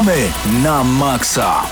[0.00, 1.62] Gramy na maksa!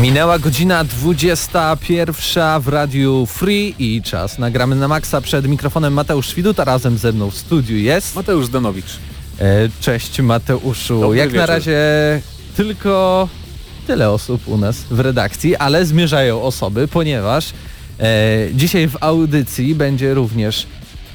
[0.00, 2.14] Minęła godzina 21
[2.60, 7.30] w Radiu Free i czas nagramy na maksa przed mikrofonem Mateusz Świduta, razem ze mną
[7.30, 8.16] w studiu jest...
[8.16, 8.98] Mateusz Zdanowicz.
[9.40, 11.00] E, cześć Mateuszu.
[11.00, 11.48] Dobry Jak na wieczór.
[11.48, 11.80] razie
[12.56, 13.28] tylko
[13.86, 17.52] tyle osób u nas w redakcji, ale zmierzają osoby, ponieważ
[18.00, 20.66] e, dzisiaj w audycji będzie również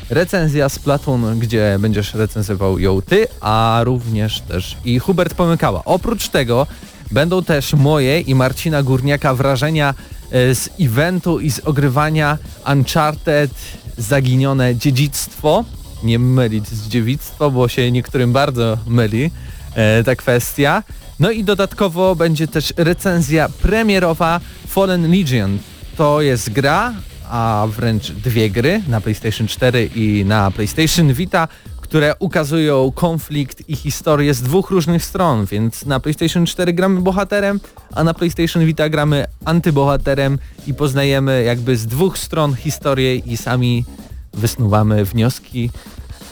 [0.10, 5.82] recenzja z Platun, gdzie będziesz recenzował ją ty, a również też i Hubert Pomykała.
[5.86, 6.68] Oprócz tego
[7.12, 9.94] będą też moje i Marcina Górniaka wrażenia
[10.32, 12.38] e, z eventu i z ogrywania
[12.72, 13.52] Uncharted
[13.98, 15.66] Zaginione Dziedzictwo.
[16.04, 19.32] Nie mylić z dziewictwo, bo się niektórym bardzo myli
[19.76, 20.84] e, ta kwestia.
[21.20, 25.58] No i dodatkowo będzie też recenzja premierowa Fallen Legion.
[25.98, 26.94] To jest gra,
[27.30, 31.48] a wręcz dwie gry na PlayStation 4 i na PlayStation Vita,
[31.82, 37.60] które ukazują konflikt i historię z dwóch różnych stron, więc na PlayStation 4 gramy bohaterem,
[37.96, 43.86] a na PlayStation Vita gramy antybohaterem i poznajemy jakby z dwóch stron historię i sami
[44.34, 45.70] wysnuwamy wnioski.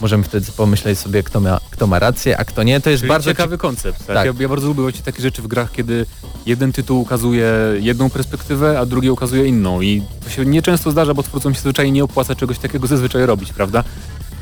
[0.00, 2.80] Możemy wtedy pomyśleć sobie, kto ma, kto ma rację, a kto nie.
[2.80, 3.98] To jest Czyli bardzo ciekawy koncept.
[3.98, 4.16] Tak?
[4.16, 4.26] Tak.
[4.26, 6.06] Ja, ja bardzo lubię właśnie takie rzeczy w grach, kiedy
[6.46, 11.22] jeden tytuł ukazuje jedną perspektywę, a drugi ukazuje inną i to się nieczęsto zdarza, bo
[11.22, 13.84] twórcom się zwyczajnie nie opłaca czegoś takiego zazwyczaj robić, prawda?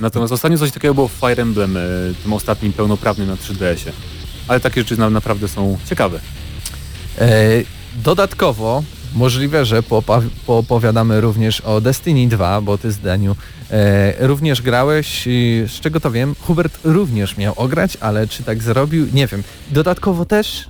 [0.01, 1.81] Natomiast ostatnio coś takiego było w Fire Emblem, e,
[2.23, 3.93] tym ostatnim pełnoprawnym na 3DS-ie.
[4.49, 6.21] Ale takie rzeczy na, naprawdę są ciekawe.
[7.19, 7.29] E,
[7.95, 8.83] dodatkowo
[9.15, 9.83] możliwe, że
[10.47, 13.37] poopowiadamy również o Destiny 2, bo ty zdaniu
[13.70, 18.62] e, również grałeś, i z czego to wiem, Hubert również miał ograć, ale czy tak
[18.62, 19.42] zrobił, nie wiem.
[19.70, 20.69] Dodatkowo też,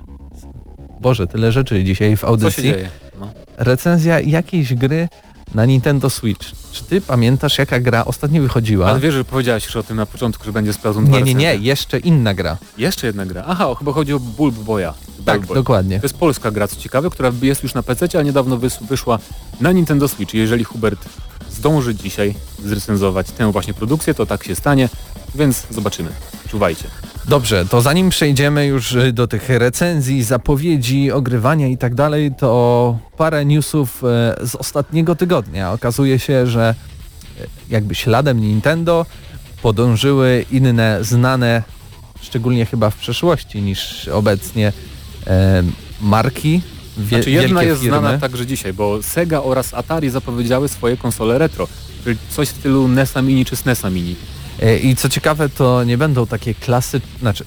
[1.01, 2.89] Boże, tyle rzeczy dzisiaj w Co się audycji, dzieje?
[3.19, 3.33] No.
[3.57, 5.07] recenzja jakiejś gry
[5.55, 6.47] na Nintendo Switch.
[6.71, 8.87] Czy ty pamiętasz jaka gra ostatnio wychodziła?
[8.87, 11.33] Ale wiesz, że powiedziałeś już o tym na początku, że będzie Splatoon 2 nie, nie,
[11.33, 12.57] nie, jeszcze inna gra.
[12.77, 13.43] Jeszcze jedna gra.
[13.47, 14.93] Aha, o, chyba chodzi o Bulb Boya.
[15.25, 15.55] Tak, Bulb Boy.
[15.55, 15.99] dokładnie.
[15.99, 19.19] To jest polska gra, co ciekawe, która jest już na PC, a niedawno wys- wyszła
[19.61, 20.33] na Nintendo Switch.
[20.33, 21.05] Jeżeli Hubert
[21.65, 24.89] zdąży dzisiaj zrecenzować tę właśnie produkcję, to tak się stanie,
[25.35, 26.09] więc zobaczymy.
[26.47, 26.83] Czuwajcie.
[27.27, 32.97] Dobrze, to zanim przejdziemy już y, do tych recenzji, zapowiedzi, ogrywania i tak dalej, to
[33.17, 35.71] parę newsów e, z ostatniego tygodnia.
[35.71, 36.75] Okazuje się, że
[37.41, 39.05] e, jakby śladem Nintendo
[39.61, 41.63] podążyły inne znane,
[42.21, 44.73] szczególnie chyba w przeszłości niż obecnie,
[45.27, 45.63] e,
[46.01, 46.61] marki.
[46.97, 47.99] Wie, Znaczy jedna jest firmy.
[47.99, 51.67] znana także dzisiaj, bo Sega oraz Atari zapowiedziały swoje konsole retro,
[52.03, 54.15] czyli coś w stylu NESa Mini czy SNESa Mini.
[54.61, 57.45] E, I co ciekawe, to nie będą takie klasy, znaczy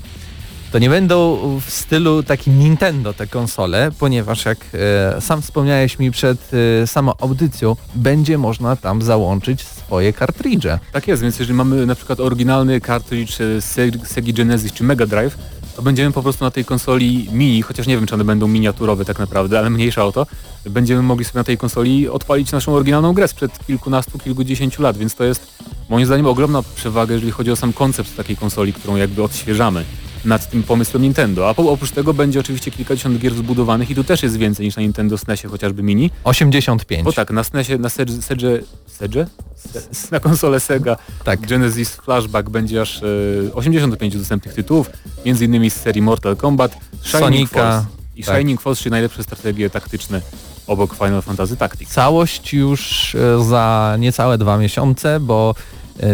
[0.73, 6.11] to nie będą w stylu takim Nintendo te konsole, ponieważ jak e, sam wspomniałeś mi
[6.11, 6.51] przed
[6.83, 10.79] e, samą audycją, będzie można tam załączyć swoje kartridże.
[10.93, 15.07] Tak jest, więc jeżeli mamy na przykład oryginalny cartridge e, Seg- Segi Genesis czy Mega
[15.07, 15.39] Drive,
[15.79, 19.05] to będziemy po prostu na tej konsoli mini, chociaż nie wiem czy one będą miniaturowe
[19.05, 20.27] tak naprawdę, ale mniejsza o to,
[20.71, 25.15] będziemy mogli sobie na tej konsoli odpalić naszą oryginalną grę sprzed kilkunastu, kilkudziesięciu lat, więc
[25.15, 25.59] to jest
[25.89, 29.85] moim zdaniem ogromna przewaga, jeżeli chodzi o sam koncept takiej konsoli, którą jakby odświeżamy
[30.25, 31.49] nad tym pomysłem Nintendo.
[31.49, 34.83] A oprócz tego będzie oczywiście kilkadziesiąt gier zbudowanych i tu też jest więcej niż na
[34.83, 36.11] Nintendo SNESie chociażby mini.
[36.25, 37.05] 85.
[37.05, 39.27] Bo tak, na SNESie, na Sedge, Sedge, Sedge?
[39.57, 41.41] Se- na konsolę Sega Tak.
[41.41, 44.91] Genesis Flashback będzie aż e, 85 dostępnych tytułów,
[45.27, 47.87] między innymi z serii Mortal Kombat, Shining Sonika, Force
[48.17, 48.37] i tak.
[48.37, 50.21] Shining Force, czyli najlepsze strategie taktyczne
[50.67, 51.93] obok Final Fantasy Tactics.
[51.93, 55.55] Całość już e, za niecałe dwa miesiące, bo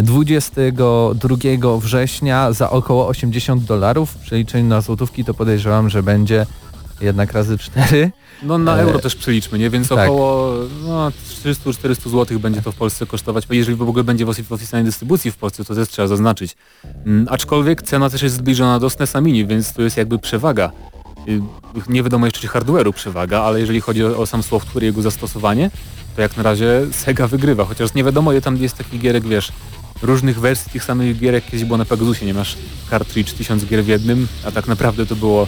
[0.03, 6.47] 22 września za około 80 dolarów, przeliczeniu na złotówki to podejrzewam, że będzie
[7.01, 8.11] jednak razy 4.
[8.43, 9.71] No na E, euro też przeliczmy, nie?
[9.71, 9.99] Więc tak.
[9.99, 10.55] około
[10.87, 11.13] no,
[11.45, 15.31] 300-400 zł będzie to w Polsce kosztować, bo jeżeli w ogóle będzie w oficjalnej dystrybucji
[15.31, 16.57] w Polsce, to też trzeba zaznaczyć.
[17.07, 20.71] Mm, aczkolwiek cena też jest zbliżona do SNESa Mini, więc to jest jakby przewaga.
[21.29, 21.41] Y,
[21.89, 25.03] Nie wiadomo jeszcze czy hardware'u przewaga, ale jeżeli chodzi o, o sam software i jego
[25.03, 25.71] zastosowanie,
[26.17, 29.53] to jak na razie Sega wygrywa, chociaż nie wiadomo ile tam jest takich gierek, wiesz,
[30.03, 32.57] różnych wersji tych samych gierek, kiedyś było na Pegasusie, nie masz
[32.91, 35.47] cartridge tysiąc gier w jednym, a tak naprawdę to było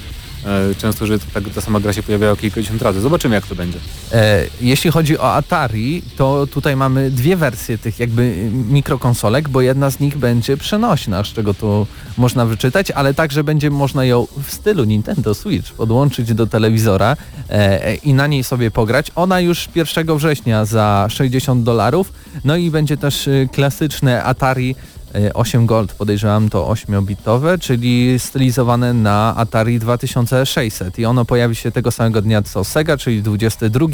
[0.79, 3.01] często, że ta, ta sama gra się pojawiała kilkadziesiąt razy.
[3.01, 3.79] Zobaczymy jak to będzie.
[4.13, 9.91] E, jeśli chodzi o Atari, to tutaj mamy dwie wersje tych jakby mikrokonsolek, bo jedna
[9.91, 14.53] z nich będzie przenośna, z czego tu można wyczytać, ale także będzie można ją w
[14.53, 17.17] stylu Nintendo Switch podłączyć do telewizora
[17.51, 19.13] e, i na niej sobie pograć.
[19.15, 22.13] Ona już 1 września za 60 dolarów,
[22.45, 24.96] no i będzie też y, klasyczne Atari e,
[25.35, 31.91] 8 Gold, podejrzewam to 8-bitowe, czyli stylizowane na Atari 2600 i ono pojawi się tego
[31.91, 33.87] samego dnia co Sega, czyli 22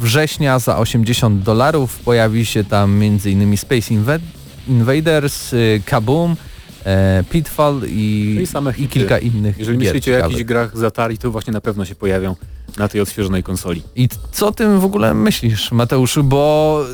[0.00, 3.56] września za 80 dolarów pojawi się tam m.in.
[3.56, 4.18] Space Inv
[4.68, 6.36] Invaders, y, Kaboom,
[6.84, 11.18] e, Pitfall i, No i kilka innych Jeżeli gier myślicie o jakichś grach z Atari,
[11.18, 12.36] to właśnie na pewno się pojawią
[12.76, 13.82] na tej odświeżonej konsoli.
[13.96, 16.24] I co o tym w ogóle myślisz, Mateuszu?
[16.24, 16.84] Bo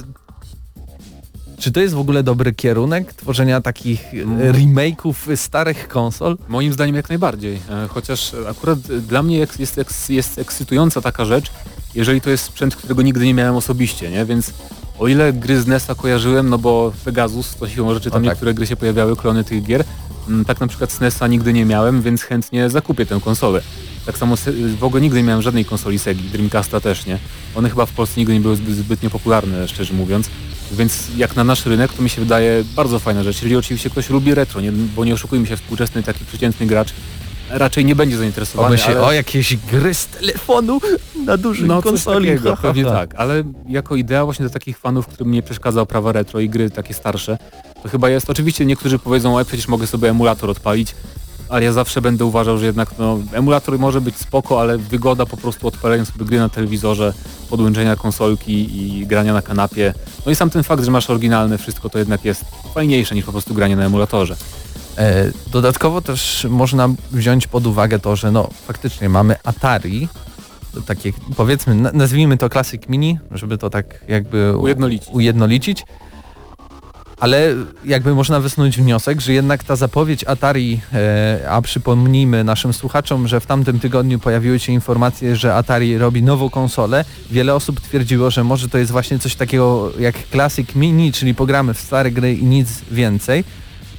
[1.58, 4.40] czy to jest w ogóle dobry kierunek tworzenia takich Mm.
[4.40, 6.36] e, remake'ów starych konsol?
[6.48, 11.50] Moim zdaniem jak najbardziej, e, chociaż akurat dla mnie jest, jest, jest ekscytująca taka rzecz,
[11.94, 14.24] jeżeli to jest sprzęt, którego nigdy nie miałem osobiście, nie?
[14.24, 14.52] Więc
[14.98, 18.32] o ile gry z NES-a kojarzyłem, no bo Pegasus, to siłą rzeczy tam tak.
[18.32, 19.84] niektóre gry się pojawiały, klony tych gier,
[20.28, 23.60] mm, tak na przykład z NES-a nigdy nie miałem, więc chętnie zakupię tę konsolę.
[24.06, 24.36] Tak samo
[24.78, 27.18] w ogóle nigdy nie miałem żadnej konsoli Segi, Dreamcasta też nie.
[27.54, 30.30] One chyba w Polsce nigdy nie były zbyt, zbytnio popularne, szczerze mówiąc.
[30.72, 33.36] Więc jak na nasz rynek, to mi się wydaje bardzo fajna rzecz.
[33.36, 36.88] Jeżeli oczywiście ktoś lubi retro, nie, bo nie oszukujmy się, współczesny taki przeciętny gracz
[37.50, 38.66] raczej nie będzie zainteresowany.
[38.68, 39.02] Pomyśl ale...
[39.02, 40.80] o jakieś gry z telefonu
[41.26, 42.28] na dużej No konsoli.
[42.28, 45.80] takiego, ha, ha, pewnie tak, ale jako idea właśnie do takich fanów, którym nie przeszkadza
[45.80, 47.38] oprawa retro i gry takie starsze,
[47.82, 50.94] to chyba jest, oczywiście niektórzy powiedzą, a przecież mogę sobie emulator odpalić,
[51.48, 55.36] ale ja zawsze będę uważał, że jednak no, emulator może być spoko, ale wygoda po
[55.36, 57.12] prostu odpalenia sobie gry na telewizorze,
[57.50, 58.52] podłączenia konsolki
[58.82, 59.94] i grania na kanapie,
[60.26, 62.44] no i sam ten fakt, że masz oryginalne wszystko, to jednak jest
[62.74, 64.36] fajniejsze niż po prostu granie na emulatorze.
[64.98, 70.08] E, Dodatkowo też można wziąć pod uwagę to, że no faktycznie mamy Atari,
[70.86, 75.08] takie powiedzmy, na- nazwijmy to Classic Mini, żeby to tak jakby Ujednolicić.
[75.12, 75.84] ujednolicić.
[77.24, 77.54] Ale
[77.84, 83.40] jakby można wysnuć wniosek, że jednak ta zapowiedź Atari, e, a przypomnijmy naszym słuchaczom, że
[83.40, 87.04] w tamtym tygodniu pojawiły się informacje, że Atari robi nową konsolę.
[87.30, 91.74] Wiele osób twierdziło, że może to jest właśnie coś takiego jak Classic Mini, czyli pogramy
[91.74, 93.44] w stare gry i nic więcej.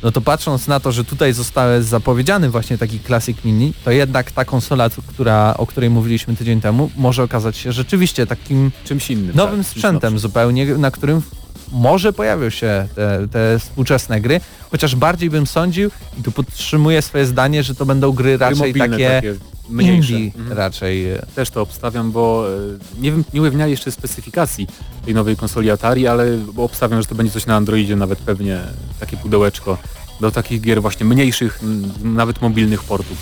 [0.04, 4.32] No to patrząc na to, że tutaj zostały zapowiedziany właśnie taki Classic Mini, to jednak
[4.32, 9.36] ta konsola, która, o której mówiliśmy tydzień temu, może okazać się rzeczywiście takim Czymś innym.
[9.36, 11.22] nowym tak, sprzętem zupełnie, na którym
[11.72, 14.42] może pojawią się te, te współczesne gry,
[14.72, 15.90] chociaż bardziej bym sądził
[16.20, 19.36] i tu podtrzymuję swoje zdanie, że to będą gry Gry raczej mobilne takie,
[19.70, 20.14] mniejsze.
[20.14, 20.58] indie Mhm.
[20.58, 21.12] raczej.
[21.12, 24.68] e, Też to obstawiam, bo e, nie, wiem, nie ujawniali jeszcze specyfikacji
[25.06, 26.26] tej nowej konsoli Atari, ale
[26.58, 28.60] obstawiam, że to będzie coś na Androidzie, nawet pewnie
[29.00, 29.78] takie pudełeczko
[30.22, 31.60] do takich gier właśnie mniejszych,
[32.04, 33.18] nawet mobilnych portów.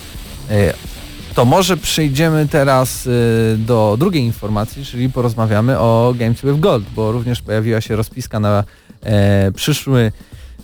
[1.35, 3.09] To może przejdziemy teraz e,
[3.57, 8.63] do drugiej informacji, czyli porozmawiamy o Games with Gold, bo również pojawiła się rozpiska na
[9.03, 10.12] e, przyszły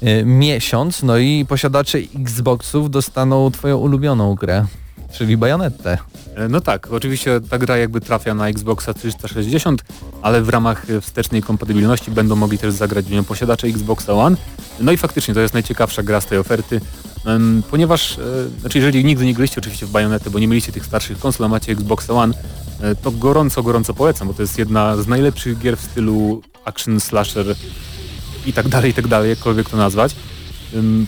[0.01, 4.66] e, miesiąc, no i posiadacze Xboxów dostaną twoją ulubioną grę,
[5.12, 5.98] czyli Bayonettę.
[6.39, 9.83] E, No tak, oczywiście ta gra jakby trafia na Xboxa 360,
[10.21, 14.38] ale w ramach e, wstecznej kompatybilności będą mogli też zagrać w nią posiadacze Xboxa One.
[14.80, 16.81] No i faktycznie to jest najciekawsza gra z tej oferty,
[17.71, 18.21] ponieważ, e,
[18.59, 21.50] znaczy jeżeli nigdy nie graliście oczywiście w Bayonety, bo nie mieliście tych starszych konsol, a
[21.50, 22.33] macie Xboxa One,
[23.01, 27.56] to gorąco, gorąco polecam, bo to jest jedna z najlepszych gier w stylu action slasher
[28.45, 30.15] i tak dalej, i tak dalej, jakkolwiek to nazwać.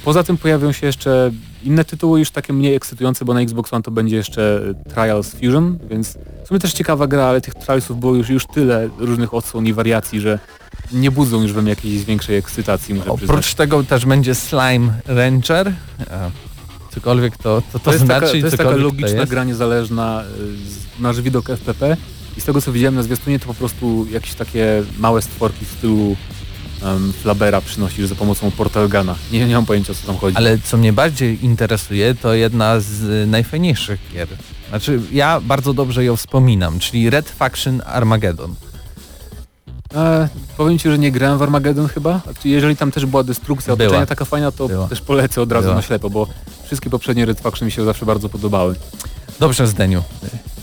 [0.03, 1.31] Poza tym pojawią się jeszcze
[1.63, 4.61] inne tytuły już takie mniej ekscytujące, bo na Xbox One to będzie jeszcze
[4.93, 8.89] Trials Fusion, więc w sumie też ciekawa gra, ale tych Trialsów było już, już tyle
[8.97, 10.39] różnych odsłon i wariacji, że
[10.91, 13.29] nie budzą już we mnie jakiejś większej ekscytacji, muszę przyznać.
[13.29, 15.67] Oprócz tego też będzie Slime Rancher.
[15.99, 16.31] E,
[16.91, 19.29] Cokolwiek to, to, to, To jest znaczy taka, to jest taka logiczna jest.
[19.31, 20.23] gra niezależna,
[20.99, 21.97] y, nasz widok FPP
[22.37, 25.71] i z tego co widziałem na zwiastunie to po prostu jakieś takie małe stworki w
[25.71, 26.15] stylu
[26.83, 29.15] um, Flabera przynosisz za pomocą Portalgana.
[29.31, 30.37] Nie, nie mam pojęcia o co tam chodzi.
[30.37, 34.27] Ale co mnie bardziej interesuje, to jedna z y, najfajniejszych gier.
[34.69, 38.55] Znaczy, ja bardzo dobrze ją wspominam, czyli Red Faction Armageddon.
[39.95, 42.21] E, powiem Ci, że nie grałem w Armageddon chyba.
[42.23, 43.87] Znaczy, Jeżeli tam też była destrukcja Była.
[43.87, 44.87] otoczenia taka fajna, to Była.
[44.87, 45.75] też polecę od razu Była.
[45.75, 46.27] na ślepo, bo
[46.65, 48.75] wszystkie poprzednie Red Faction mi się zawsze bardzo podobały.
[49.39, 50.03] Dobrze, Zdeniu.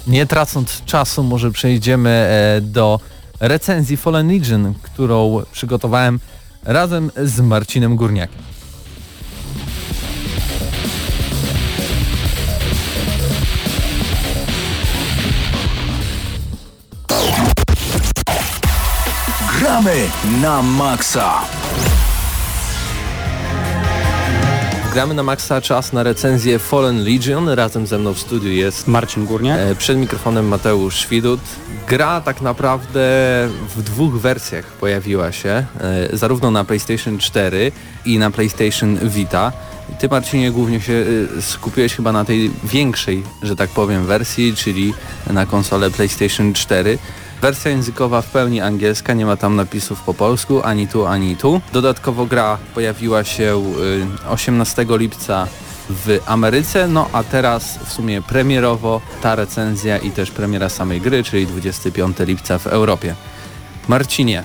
[0.07, 3.01] Nie tracąc czasu, może przejdziemy e, do
[3.41, 6.21] recenzji Fallen Legion, którą przygotowałem
[6.65, 8.43] razem z Marcinem Górniakiem.
[19.59, 20.09] Gramy
[20.43, 21.41] na maksa.
[24.93, 27.49] Gramy na maksa czas na recenzję Fallen Legion.
[27.49, 29.59] Razem ze mną w studiu jest Marcin Górniak.
[29.61, 31.41] e, przed mikrofonem Mateusz Widut.
[31.89, 33.01] Gra tak naprawdę
[33.77, 35.49] w dwóch wersjach pojawiła się,
[35.81, 37.73] e, zarówno na PlayStation 4
[38.05, 39.53] i na PlayStation Vita.
[39.99, 41.05] Ty Marcinie głównie się
[41.39, 44.95] e, skupiłeś chyba na tej większej, że tak powiem, wersji, czyli
[45.31, 46.99] na konsolę PlayStation 4.
[47.43, 51.61] Wersja językowa w pełni angielska, nie ma tam napisów po polsku, ani tu, ani tu.
[51.73, 53.63] Dodatkowo gra pojawiła się
[54.27, 55.47] y, 18 lipca
[55.91, 61.25] w Ameryce, no a teraz w sumie premierowo ta recenzja i też premiera samej gry,
[61.25, 63.15] czyli 25 lipca w Europie.
[63.89, 64.43] Marcinie,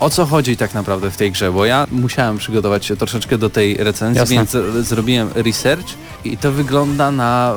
[0.00, 1.52] o co chodzi tak naprawdę w tej grze?
[1.52, 4.36] Bo ja musiałem przygotować się troszeczkę do tej recenzji, Jasne.
[4.36, 5.86] więc zrobiłem research
[6.24, 7.54] i to wygląda na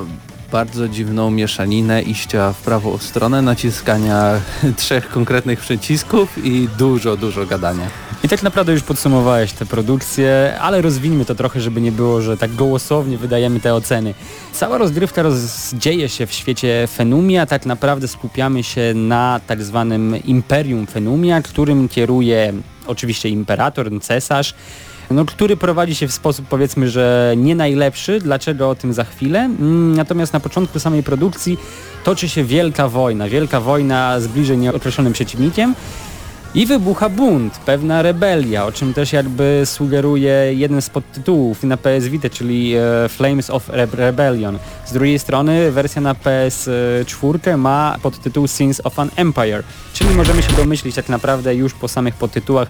[0.51, 4.41] bardzo dziwną mieszaninę iścia w prawą stronę, naciskania
[4.77, 7.88] trzech konkretnych przycisków i dużo, dużo gadania.
[8.24, 12.38] I tak naprawdę już podsumowałeś tę produkcję, ale rozwijmy to trochę, żeby nie było, że
[12.38, 14.13] tak gołosownie wydajemy te oceny.
[14.53, 15.74] Cała rozgrywka roz...
[15.74, 21.89] dzieje się w świecie Fenumia, tak naprawdę skupiamy się na tak zwanym Imperium Fenumia, którym
[21.89, 22.53] kieruje
[22.88, 24.53] oczywiście imperator, cesarz,
[25.13, 29.39] no, który prowadzi się w sposób powiedzmy, że nie najlepszy, dlaczego o tym za chwilę.
[29.39, 31.58] Mm, Natomiast na początku samej produkcji
[32.03, 35.75] toczy się wielka wojna, wielka wojna z bliżej nieokreślonym przeciwnikiem.
[36.55, 42.08] I wybucha bunt, pewna rebelia, o czym też jakby sugeruje jeden z podtytułów na PS
[42.08, 44.60] Vita, czyli e, Flames of Re- Rebellion.
[44.86, 50.53] Z drugiej strony wersja na PS4 ma podtytuł Sins of an Empire, czyli możemy się
[50.53, 52.67] domyślić tak naprawdę już po samych podtytułach,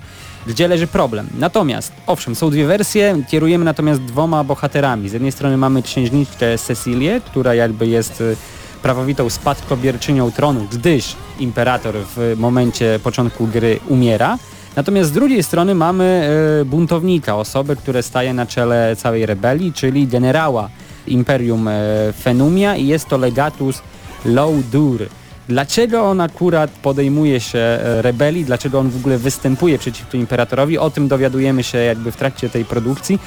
[0.47, 1.27] gdzie leży problem.
[1.39, 5.09] Natomiast, owszem, są dwie wersje, kierujemy natomiast dwoma bohaterami.
[5.09, 8.35] Z jednej strony mamy księżniczkę Cecilię, która jakby jest e,
[8.83, 14.38] prawowitą spadkobierczynią tronu, gdyż imperator w momencie początku gry umiera.
[14.75, 16.29] Natomiast z drugiej strony mamy
[16.61, 20.69] e, buntownika, osobę, która staje na czele całej rebelii, czyli generała
[21.07, 21.73] Imperium e,
[22.21, 23.81] Fenumia i jest to legatus
[24.25, 25.05] Low-Dur.
[25.50, 30.89] Dlaczego on akurat podejmuje się e, rebelii, dlaczego on w ogóle występuje przeciwko imperatorowi, o
[30.89, 33.19] tym dowiadujemy się jakby w trakcie tej produkcji.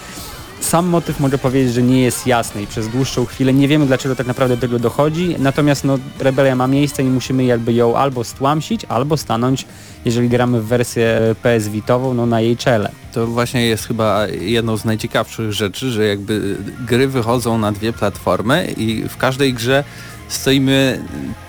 [0.64, 4.16] Sam motyw mogę powiedzieć, że nie jest jasny i przez dłuższą chwilę nie wiemy dlaczego
[4.16, 8.85] tak naprawdę tego dochodzi, natomiast no, rebelia ma miejsce i musimy jakby ją albo stłamsić,
[8.85, 9.66] albo stanąć,
[10.04, 12.90] jeżeli gramy w wersję PS Vitową, no na jej czele.
[13.12, 16.56] To właśnie jest chyba jedną z najciekawszych rzeczy, że jakby
[16.87, 19.85] gry wychodzą na dwie platformy i w każdej grze
[20.28, 21.02] stoimy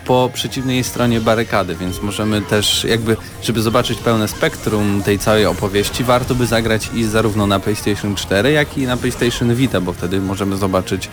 [0.06, 6.04] po przeciwnej stronie barykady, więc możemy też jakby, żeby zobaczyć pełne spektrum tej całej opowieści,
[6.04, 10.22] warto by zagrać i zarówno na PlayStation 4, jak i na PlayStation Vita, bo wtedy
[10.22, 11.10] możemy zobaczyć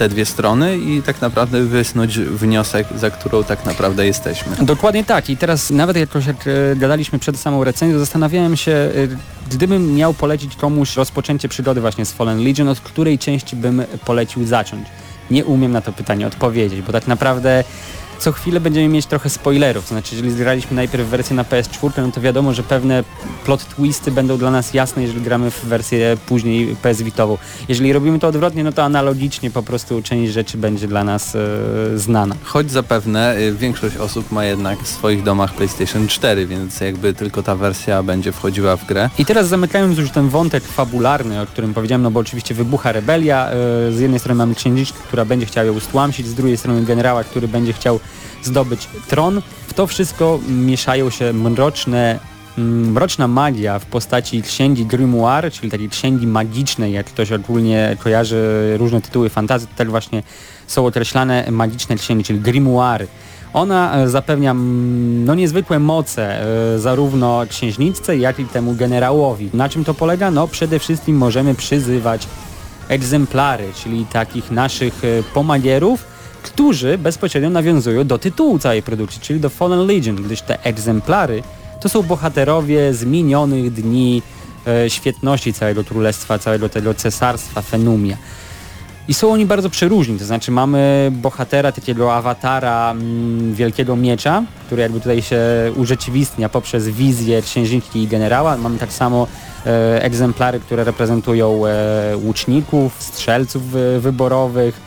[0.00, 4.56] te dwie strony i tak naprawdę wysnuć wniosek, za którą tak naprawdę jesteśmy.
[4.62, 8.90] Dokładnie tak i teraz nawet jak e, gadaliśmy przed samą recenzją, zastanawiałem się, e,
[9.50, 14.46] gdybym miał polecić komuś rozpoczęcie przygody właśnie z Fallen Legion, od której części bym polecił
[14.46, 14.86] zacząć.
[15.30, 17.64] Nie umiem na to pytanie odpowiedzieć, bo tak naprawdę
[18.20, 22.12] co chwilę będziemy mieć trochę spoilerów, to znaczy jeżeli zgraliśmy najpierw wersję na PS4, no
[22.12, 23.04] to wiadomo, że pewne
[23.44, 27.38] plot twisty będą dla nas jasne, jeżeli gramy w wersję później PS Vitową.
[27.68, 31.38] Jeżeli robimy to odwrotnie, no to analogicznie po prostu część rzeczy będzie dla nas e,
[31.98, 32.34] znana.
[32.44, 37.42] Choć zapewne y, większość osób ma jednak w swoich domach PlayStation 4, więc jakby tylko
[37.42, 39.10] ta wersja będzie wchodziła w grę.
[39.18, 43.50] I teraz zamykając już ten wątek fabularny, o którym powiedziałem, no bo oczywiście wybucha rebelia,
[43.50, 43.52] e,
[43.92, 47.48] z jednej strony mamy księżniczkę, która będzie chciała ją stłamsić, z drugiej strony generała, który
[47.48, 48.00] będzie chciał
[48.42, 49.42] zdobyć tron.
[49.66, 52.18] W to wszystko mieszają się mroczne
[52.58, 58.74] mm, mroczna magia w postaci księgi Grimoire, czyli takiej księgi magicznej, jak ktoś ogólnie kojarzy
[58.78, 60.22] różne tytuły fantazji, to właśnie
[60.66, 63.06] są określane magiczne księgi, czyli Grimoire.
[63.52, 66.42] Ona e, zapewnia mm, no, niezwykłe moce
[66.74, 69.50] e, zarówno księżniczce, jak i temu generałowi.
[69.54, 70.30] Na czym to polega?
[70.30, 72.26] No przede wszystkim możemy przyzywać
[72.88, 76.04] egzemplary, czyli takich naszych e, pomagierów,
[76.42, 81.42] którzy bezpośrednio nawiązują do tytułu całej produkcji, czyli do Fallen Legion, gdyż te egzemplary
[81.80, 84.22] to są bohaterowie z minionych dni
[84.66, 88.16] e, świetności całego królestwa, całego tego cesarstwa Fenumia.
[89.08, 94.82] I są oni bardzo przeróżni, to znaczy mamy bohatera takiego awatara mm, wielkiego miecza, który
[94.82, 95.38] jakby tutaj się
[95.76, 98.56] urzeczywistnia poprzez wizję księżniczki i generała.
[98.56, 99.26] Mamy tak samo
[99.66, 104.80] e, egzemplary, które reprezentują e, łuczników, strzelców e, wyborowych,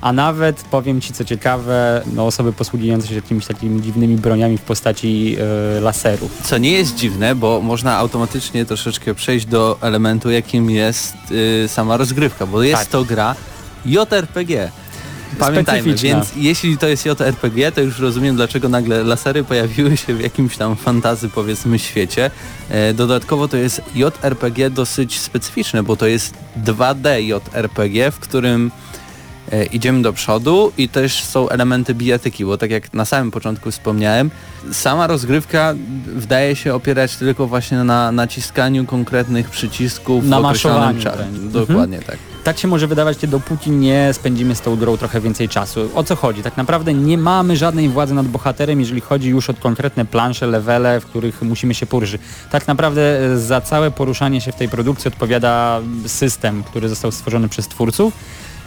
[0.00, 4.62] a nawet powiem Ci co ciekawe, no, osoby posługujące się jakimiś takimi dziwnymi broniami w
[4.62, 5.36] postaci
[5.80, 6.40] laserów.
[6.42, 11.96] Co nie jest dziwne, bo można automatycznie troszeczkę przejść do elementu, jakim jest y, sama
[11.96, 12.88] rozgrywka, bo jest Tak.
[12.88, 13.34] to gra
[13.86, 14.70] JRPG.
[15.38, 20.20] Pamiętajmy, więc jeśli to jest JRPG, to już rozumiem, dlaczego nagle lasery pojawiły się w
[20.20, 22.30] jakimś tam fantazy, powiedzmy, świecie.
[22.70, 28.70] E, dodatkowo to jest JRPG dosyć specyficzne, bo to jest 2D JRPG, w którym
[29.72, 34.30] idziemy do przodu i też są elementy bijatyki, bo tak jak na samym początku wspomniałem,
[34.72, 35.74] sama rozgrywka
[36.06, 41.16] wydaje się opierać tylko właśnie na naciskaniu konkretnych przycisków Na w określonym czasie.
[41.16, 41.52] wręcz.
[41.52, 42.16] Dokładnie tak.
[42.44, 45.90] Tak się może wydawać, dopóki nie spędzimy z tą grą trochę więcej czasu.
[45.94, 46.42] O co chodzi?
[46.42, 51.00] Tak naprawdę nie mamy żadnej władzy nad bohaterem, jeżeli chodzi już o konkretne plansze, levele,
[51.00, 52.22] w których musimy się poruszyć.
[52.50, 57.48] Tak naprawdę e, za całe poruszanie się w tej produkcji odpowiada system, który został stworzony
[57.48, 58.14] przez twórców.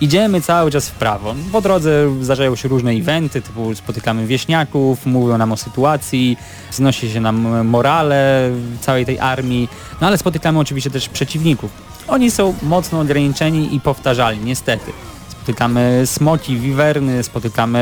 [0.02, 1.36] Idziemy cały czas w prawo.
[1.52, 6.38] Po drodze zdarzają się różne eventy, typu spotykamy wieśniaków, mówią nam o sytuacji,
[6.72, 9.70] znosi się nam morale całej tej armii,
[10.02, 11.72] no ale spotykamy oczywiście też przeciwników.
[12.08, 14.92] Oni są mocno ograniczeni i powtarzalni, niestety.
[15.30, 17.80] Spotykamy smoki, wiwerny, spotykamy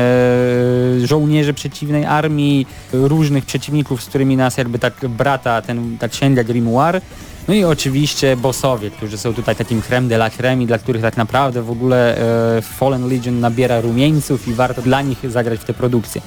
[1.04, 7.00] żołnierzy przeciwnej armii, różnych przeciwników, z którymi nas jakby tak brata ten, ta księga Grimoire.
[7.48, 11.02] No i oczywiście bossowie, którzy są tutaj takim creme de la creme i dla których
[11.02, 12.18] tak naprawdę w ogóle
[12.56, 16.22] e, Fallen Legion nabiera rumieńców i warto dla nich zagrać w tę produkcję.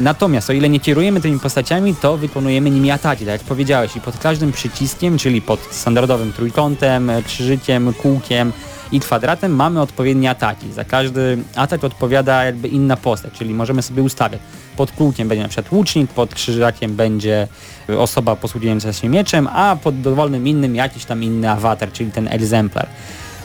[0.00, 4.00] Natomiast o ile nie kierujemy tymi postaciami, to wykonujemy nimi ataki, tak jak powiedziałeś, i
[4.00, 8.52] pod każdym przyciskiem, czyli pod standardowym trójkątem, krzyżykiem, kółkiem
[8.92, 10.72] i kwadratem mamy odpowiednie ataki.
[10.72, 14.40] Za każdy atak odpowiada jakby inna postać, czyli możemy sobie ustawiać.
[14.76, 17.48] Pod kółkiem będzie na przykład łucznik, pod krzyżakiem będzie
[17.98, 22.86] osoba posługująca się mieczem, a pod dowolnym innym jakiś tam inny awatar, czyli ten egzemplar.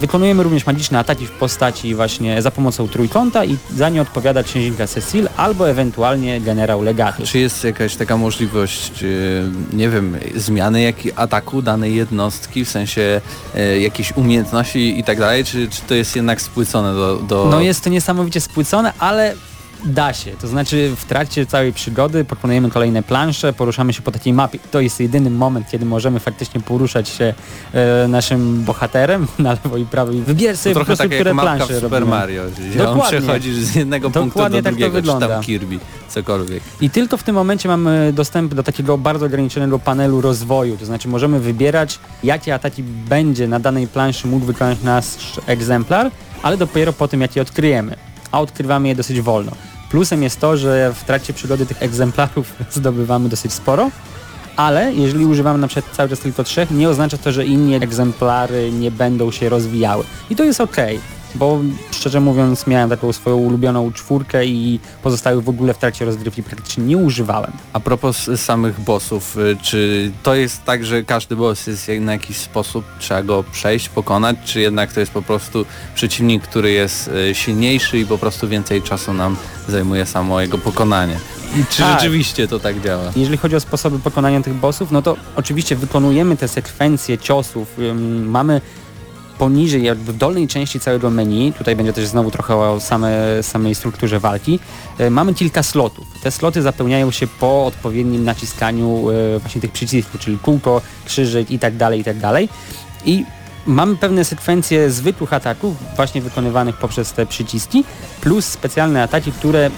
[0.01, 4.87] Wykonujemy również magiczne ataki w postaci właśnie za pomocą trójkąta i za nie odpowiada księżniczka
[4.87, 7.29] Cecil albo ewentualnie generał Legatus.
[7.29, 8.91] Czy jest jakaś taka możliwość,
[9.73, 13.21] nie wiem, zmiany jak ataku danej jednostki, w sensie
[13.55, 17.47] e, jakiejś umiejętności i tak dalej, czy, czy to jest jednak spłycone do, do...
[17.51, 19.35] No jest to niesamowicie spłycone, ale
[19.85, 24.33] Da się, to znaczy w trakcie całej przygody pokonujemy kolejne plansze, poruszamy się po takiej
[24.33, 24.59] mapie.
[24.71, 27.33] To jest jedyny moment, kiedy możemy faktycznie poruszać się
[27.73, 31.31] e, naszym bohaterem na lewo i prawo i wybierać sobie to po prostu, takie które
[31.31, 32.17] jak plansze w Super robimy.
[32.17, 33.17] Mario, gdzie Dokładnie.
[33.17, 35.27] on przechodzi z jednego punktu Dokładnie do tak to drugiego, czy wygląda.
[35.27, 35.79] tam Kirby,
[36.09, 36.63] cokolwiek.
[36.81, 41.07] I tylko w tym momencie mamy dostęp do takiego bardzo ograniczonego panelu rozwoju, to znaczy
[41.07, 45.05] możemy wybierać, jakie ataki będzie na danej planszy mógł wykonać nasz
[45.47, 46.11] egzemplar,
[46.43, 47.95] ale dopiero po tym, jak je odkryjemy.
[48.31, 49.51] A odkrywamy je dosyć wolno.
[49.89, 53.91] Plusem jest to, że w trakcie przygody tych egzemplarów zdobywamy dosyć sporo,
[54.55, 58.71] ale jeżeli używamy na przykład cały czas tylko trzech, nie oznacza to, że inni egzemplary
[58.71, 60.03] nie będą się rozwijały.
[60.29, 60.77] I to jest ok,
[61.37, 61.59] bo
[61.91, 66.83] szczerze mówiąc miałem taką swoją ulubioną czwórkę i pozostałych w ogóle w trakcie rozgrywki praktycznie
[66.83, 67.51] nie używałem.
[67.73, 72.37] A propos samych bossów, y, czy to jest tak, że każdy boss jest na jakiś
[72.37, 77.35] sposób, trzeba go przejść, pokonać, czy jednak to jest po prostu przeciwnik, który jest y,
[77.35, 79.35] silniejszy i po prostu więcej czasu nam
[79.67, 81.19] zajmuje samo jego pokonanie?
[81.55, 81.99] I czy Tak.
[81.99, 83.03] rzeczywiście to tak działa?
[83.15, 87.77] Jeżeli chodzi o sposoby pokonania tych bossów, no to oczywiście wykonujemy te sekwencje ciosów,
[88.25, 88.61] mamy
[89.37, 93.75] poniżej, jakby w dolnej części całego menu, tutaj będzie też znowu trochę o same, samej
[93.75, 94.59] strukturze walki,
[94.99, 96.07] y, mamy kilka slotów.
[96.23, 101.59] Te sloty zapełniają się po odpowiednim naciskaniu y, właśnie tych przycisków, czyli kółko, krzyżyk i
[101.59, 102.49] tak dalej, i tak dalej.
[103.05, 103.25] I
[103.65, 107.83] mamy pewne sekwencje zwykłych ataków, właśnie wykonywanych poprzez te przyciski,
[108.21, 109.71] plus specjalne ataki, które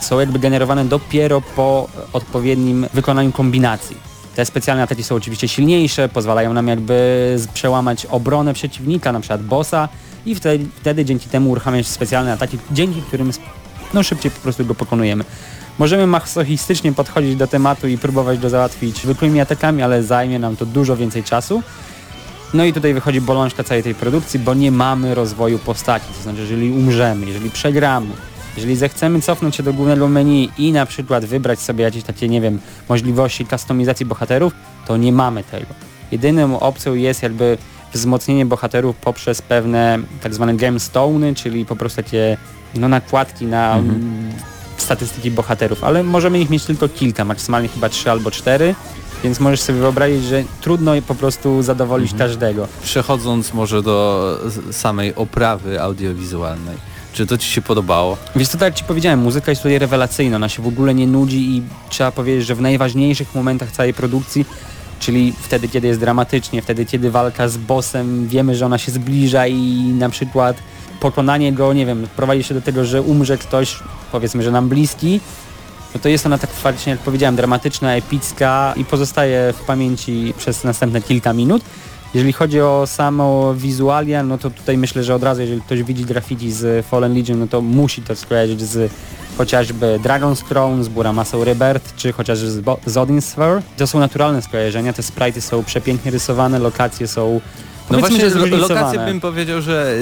[0.00, 4.05] są jakby generowane dopiero po odpowiednim wykonaniu kombinacji.
[4.36, 9.88] Te specjalne ataki są oczywiście silniejsze, pozwalają nam jakby przełamać obronę przeciwnika, na przykład bossa
[10.26, 13.30] i wtedy, wtedy dzięki temu uruchamiać specjalne ataki, dzięki którym
[13.94, 15.24] no, szybciej po prostu go pokonujemy.
[15.78, 20.66] Możemy masochistycznie podchodzić do tematu i próbować go załatwić zwykłymi atakami, ale zajmie nam to
[20.66, 21.62] dużo więcej czasu.
[22.54, 26.06] No i tutaj wychodzi bolączka całej tej produkcji, bo nie mamy rozwoju postaci.
[26.16, 28.10] To znaczy, jeżeli umrzemy, jeżeli przegramy,
[28.56, 32.40] jeżeli zechcemy cofnąć się do głównego menu i na przykład wybrać sobie jakieś takie, nie
[32.40, 34.52] wiem, możliwości kustomizacji bohaterów,
[34.86, 35.66] to nie mamy tego.
[36.12, 37.58] Jedyną opcją jest jakby
[37.92, 42.36] wzmocnienie bohaterów poprzez pewne tak zwane gemstone'y, czyli po prostu takie
[42.74, 44.32] no, nakładki na mm,
[44.76, 48.74] statystyki bohaterów, ale możemy ich mieć tylko kilka, maksymalnie chyba trzy albo cztery,
[49.24, 52.68] więc możesz sobie wyobrazić, że trudno po prostu zadowolić każdego.
[52.82, 54.38] Przechodząc może do
[54.70, 56.76] samej oprawy audiowizualnej,
[57.16, 58.16] czy to Ci się podobało?
[58.36, 61.06] Wiesz co, tak jak Ci powiedziałem, muzyka jest tutaj rewelacyjna, ona się w ogóle nie
[61.06, 64.44] nudzi i trzeba powiedzieć, że w najważniejszych momentach całej produkcji,
[65.00, 69.46] czyli wtedy, kiedy jest dramatycznie, wtedy, kiedy walka z bossem, wiemy, że ona się zbliża
[69.46, 70.56] i na przykład
[71.00, 73.78] pokonanie go, nie wiem, prowadzi się do tego, że umrze ktoś,
[74.12, 75.20] powiedzmy, że nam bliski,
[75.94, 80.64] no to jest ona tak faktycznie, jak powiedziałem, dramatyczna, epicka i pozostaje w pamięci przez
[80.64, 81.62] następne kilka minut.
[82.16, 86.04] Jeżeli chodzi o samo wizualia, no to tutaj myślę, że od razu, jeżeli ktoś widzi
[86.04, 88.92] graffiti z Fallen Legion, no to musi to skojarzyć z
[89.38, 93.62] chociażby Dragon's Crown, z Buramasą Rebirth, czy chociażby z, Bo- z Sphere.
[93.76, 97.40] To są naturalne skojarzenia, te sprite'y są przepięknie rysowane, lokacje są
[97.90, 99.94] No właśnie lokacje bym powiedział, że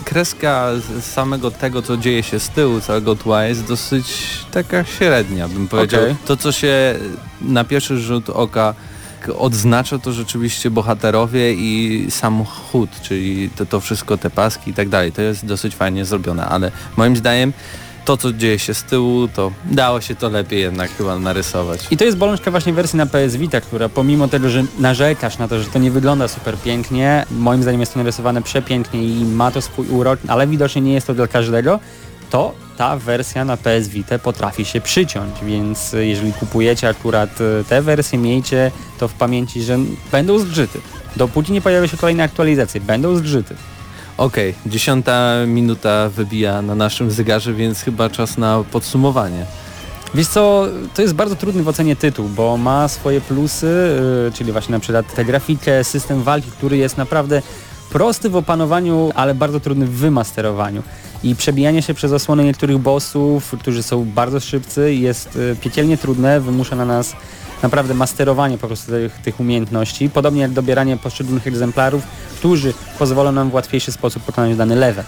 [0.00, 4.06] y, kreska z samego tego, co dzieje się z tyłu całego tła jest dosyć
[4.52, 6.02] taka średnia, bym powiedział.
[6.02, 6.16] Okej.
[6.26, 6.94] To, co się
[7.40, 8.74] na pierwszy rzut oka
[9.28, 15.12] odznacza, to rzeczywiście bohaterowie i samochód, czyli to, to wszystko, te paski i tak dalej.
[15.12, 17.52] To jest dosyć fajnie zrobione, ale moim zdaniem
[18.04, 21.86] to, co dzieje się z tyłu, to dało się to lepiej jednak chyba narysować.
[21.90, 25.48] I to jest bolączka właśnie wersji na PS Vita, która pomimo tego, że narzekasz na
[25.48, 29.50] to, że to nie wygląda super pięknie, moim zdaniem jest to narysowane przepięknie i ma
[29.50, 31.80] to swój urok, ale widocznie nie jest to dla każdego,
[32.30, 37.82] to ta wersja na PS Vita potrafi się przyciąć, więc jeżeli kupujecie akurat y, tę
[37.82, 39.78] wersję, miejcie to w pamięci, że
[40.12, 40.80] będą zgrzyty.
[41.16, 43.54] Dopóki nie pojawią się kolejne aktualizacje, będą zgrzyty.
[44.16, 49.46] Okej, dziesiąta minuta wybija na naszym zegarze, więc chyba czas na podsumowanie.
[50.14, 54.52] Wiesz co, to jest bardzo trudny w ocenie tytuł, bo ma swoje plusy, yy, czyli
[54.52, 57.42] właśnie na przykład tę grafikę, system walki, który jest naprawdę
[57.90, 60.82] prosty w opanowaniu, ale bardzo trudny w wymasterowaniu.
[61.24, 66.40] I przebijanie się przez osłony niektórych bossów, którzy są bardzo szybcy, jest yy, piekielnie trudne,
[66.40, 67.12] wymusza na nas
[67.62, 72.02] naprawdę masterowanie po prostu tych, tych umiejętności, podobnie jak dobieranie poszczególnych egzemplarów,
[72.36, 75.04] którzy pozwolą nam w łatwiejszy sposób pokonać dany level.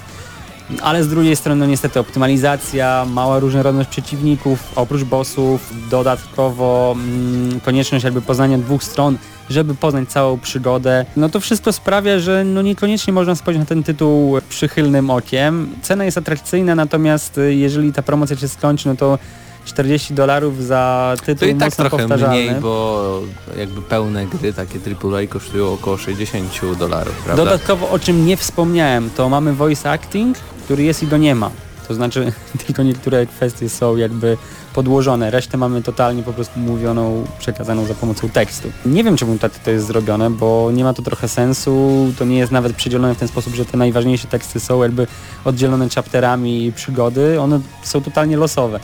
[0.81, 8.05] Ale z drugiej strony no niestety optymalizacja, mała różnorodność przeciwników, oprócz bossów, dodatkowo mm, konieczność
[8.05, 9.19] jakby poznania dwóch stron,
[9.51, 11.05] żeby poznać całą przygodę.
[11.17, 15.69] No to wszystko sprawia, że no niekoniecznie można spojrzeć na ten tytuł przychylnym okiem.
[15.83, 19.19] Cena jest atrakcyjna, natomiast y, jeżeli ta promocja się skończy, no to
[19.65, 22.37] 40 dolarów za To tytuł i tak trochę powtarzalny.
[22.37, 23.21] mniej, bo
[23.59, 27.45] jakby pełne gry, takie AAA kosztują około 60 dolarów, prawda?
[27.45, 31.51] Dodatkowo o czym nie wspomniałem, to mamy voice acting, który jest i go nie ma.
[31.89, 32.33] To znaczy
[32.67, 34.37] tylko niektóre kwestie są jakby
[34.75, 38.73] podłożone, resztę mamy totalnie po prostu mówioną, przekazaną za pomocą tekstu.
[38.87, 42.39] Nie wiem czemu tak to jest zrobione, bo nie ma to trochę sensu, to nie
[42.39, 45.07] jest nawet przydzielone w ten sposób, że te najważniejsze teksty są jakby
[45.45, 48.81] oddzielone chapterami i przygody, one są totalnie losowe.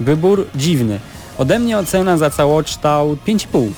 [0.00, 1.00] Wybór dziwny.
[1.38, 3.68] Ode mnie ocena za całokształt 5,5.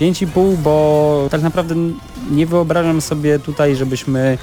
[0.00, 1.74] 5,5, bo tak naprawdę
[2.30, 4.38] nie wyobrażam sobie tutaj, żebyśmy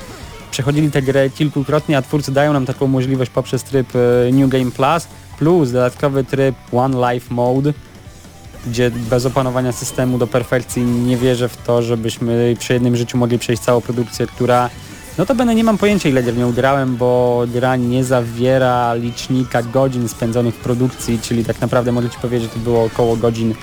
[0.52, 4.72] przechodzili tę grę kilkukrotnie, a twórcy dają nam taką możliwość poprzez tryb e, New Game
[4.72, 5.08] Plus
[5.40, 7.74] plus dodatkowy tryb One Life Mode,
[8.68, 13.40] gdzie bez opanowania systemu do perfekcji nie wierzę w to, żebyśmy przy jednym życiu mogli
[13.40, 14.70] przejść całą produkcję, która
[15.20, 19.64] no to będę nie mam pojęcia ile w nią grałem, bo gra nie zawiera licznika
[19.64, 23.54] godzin spędzonych w produkcji, czyli tak naprawdę mogę Ci powiedzieć, że to było około godzin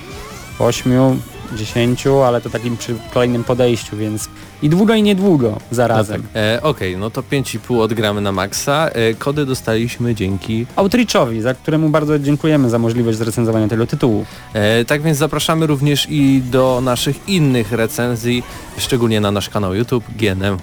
[0.58, 1.20] 8,
[1.56, 4.28] 10, ale to takim przy kolejnym podejściu, więc
[4.62, 6.22] i długo i niedługo zarazem.
[6.34, 8.88] E, Okej, no to 5,5 odgramy na maksa.
[8.88, 10.66] E, kody dostaliśmy dzięki...
[10.76, 14.24] Outreachowi, za któremu bardzo dziękujemy za możliwość zrecenzowania tego tytułu.
[14.54, 18.42] E, tak więc zapraszamy również i do naszych innych recenzji,
[18.78, 20.56] szczególnie na nasz kanał YouTube GNM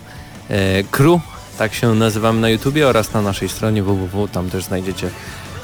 [0.92, 1.22] Crew,
[1.58, 4.28] tak się nazywamy na YouTubie oraz na naszej stronie www.
[4.28, 5.10] Tam też znajdziecie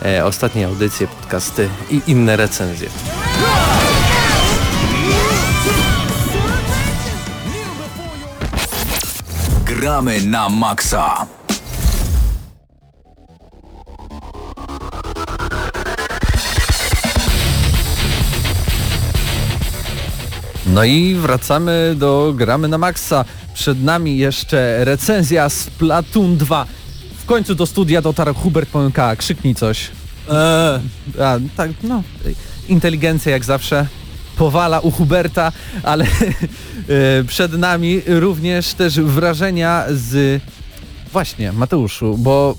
[0.05, 2.89] e, ostatnie audycje, podcasty i inne recenzje.
[9.65, 11.25] Gramy na maksa.
[20.65, 23.25] No i wracamy do gramy na maksa.
[23.59, 26.65] Przed nami jeszcze recenzja z Platoon 2.
[27.17, 29.15] W końcu do studia dotarł Hubert Pąka.
[29.15, 29.91] Krzyknij coś.
[30.29, 30.79] Eee,
[31.21, 32.03] a, tak, no.
[32.69, 33.85] Inteligencja jak zawsze
[34.37, 35.51] powala u Huberta,
[35.83, 40.41] ale e, przed nami również też wrażenia z...
[41.11, 42.55] Właśnie, Mateuszu, bo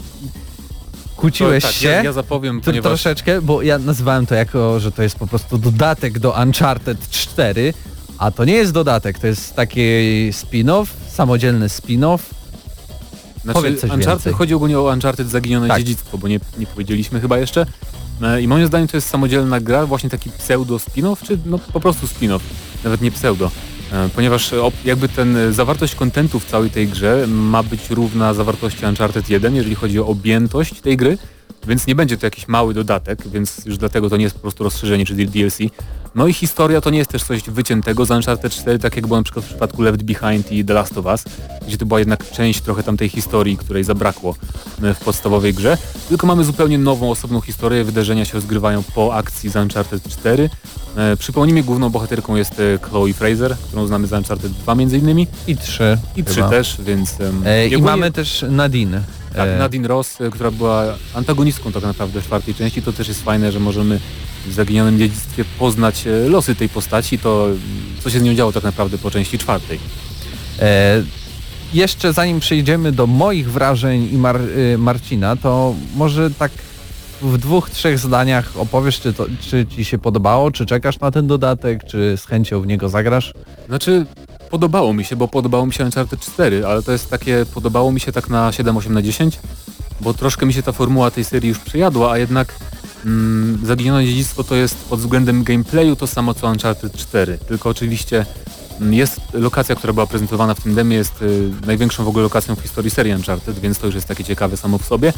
[1.17, 1.89] kłóciłeś tak, się...
[1.89, 5.59] Ja, ja zapowiem, ponieważ Troszeczkę, bo ja nazywałem to jako, że to jest po prostu
[5.59, 7.75] dodatek do Uncharted 4,
[8.21, 9.81] a to nie jest dodatek, to jest taki
[10.33, 12.19] spin-off, samodzielny spin-off.
[13.43, 14.33] Znaczy, Powiedz coś Uncharted więcej.
[14.33, 15.79] chodzi ogólnie o Uncharted Zaginione Tak.
[15.79, 17.67] Dziedzictwo, bo nie, nie powiedzieliśmy chyba jeszcze.
[18.23, 21.81] E, I moim zdaniem to jest samodzielna gra, właśnie taki pseudo spin-off, czy no po
[21.81, 22.41] prostu spin-off,
[22.85, 23.51] nawet nie pseudo.
[23.93, 28.87] E, Ponieważ e, jakby ten zawartość kontentu w całej tej grze ma być równa zawartości
[28.87, 31.19] Uncharted 1, jeżeli chodzi o objętość tej gry,
[31.67, 34.65] więc nie będzie to jakiś mały dodatek, więc już dlatego to nie jest po prostu
[34.65, 35.59] rozszerzenie czy DLC.
[36.15, 39.19] No i historia to nie jest też coś wyciętego z Uncharted 4, tak jak było
[39.19, 41.25] na przykład w przypadku Left Behind i The Last of Us,
[41.67, 44.35] gdzie to była jednak część trochę tamtej historii, której zabrakło
[44.83, 49.51] e, w podstawowej grze, tylko mamy zupełnie nową, osobną historię, wydarzenia się rozgrywają po akcji
[49.51, 50.51] z Uncharted 4.
[50.97, 55.27] E, przypomnijmy, główną bohaterką jest e, Chloe Fraser, którą znamy z Uncharted 2 między innymi
[55.47, 55.99] I 3.
[56.17, 56.49] i 3 chyba.
[56.51, 57.17] też, więc...
[57.45, 59.03] E, I mamy też Nadine.
[59.35, 63.09] Tak, E, Nadine Ross, e, która była antagonistką tak naprawdę w czwartej części, to też
[63.09, 64.01] jest fajne, że możemy
[64.47, 67.49] w Zaginionym Dziedzictwie poznać e, losy tej postaci, to
[68.01, 69.79] co się z nią działo tak naprawdę po części czwartej.
[70.59, 71.03] E,
[71.75, 76.53] jeszcze zanim przejdziemy do moich wrażeń i Mar y, Marcina, to może tak
[77.23, 81.27] w dwóch, trzech zdaniach opowiesz, czy, to, czy ci się podobało, czy czekasz na ten
[81.27, 83.35] dodatek, czy z chęcią w niego zagrasz?
[83.69, 84.07] Znaczy,
[84.51, 88.01] podobało mi się, bo podobało mi się Uncharted 4, ale to jest takie, podobało mi
[88.01, 89.39] się tak na 7, 8 na 10.
[90.01, 92.55] bo troszkę mi się ta formuła tej serii już przejadła, a jednak
[93.05, 98.27] mm, Zaginione Dziedzictwo to jest pod względem gameplayu to samo co Uncharted 4, tylko oczywiście
[98.81, 102.61] jest lokacja, która była prezentowana w tym demie, jest y, największą w ogóle lokacją w
[102.61, 105.13] historii serii Uncharted, więc to już jest takie ciekawe samo w sobie.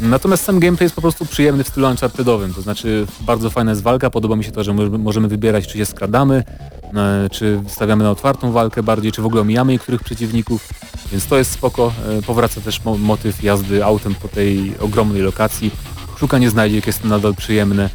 [0.00, 3.82] Natomiast sam gameplay jest po prostu przyjemny w stylu Unchartedowym, to znaczy bardzo fajna jest
[3.82, 6.44] walka, podoba mi się to, że możemy- wybierać czy się skradamy,
[6.94, 10.68] e, czy stawiamy na otwartą walkę bardziej, czy w ogóle omijamy niektórych przeciwników,
[11.12, 11.92] więc to jest spoko.
[12.18, 15.70] E, Powraca też mo motyw jazdy autem po tej ogromnej lokacji.
[16.18, 17.90] Szukanie znajdziek jest nadal przyjemne.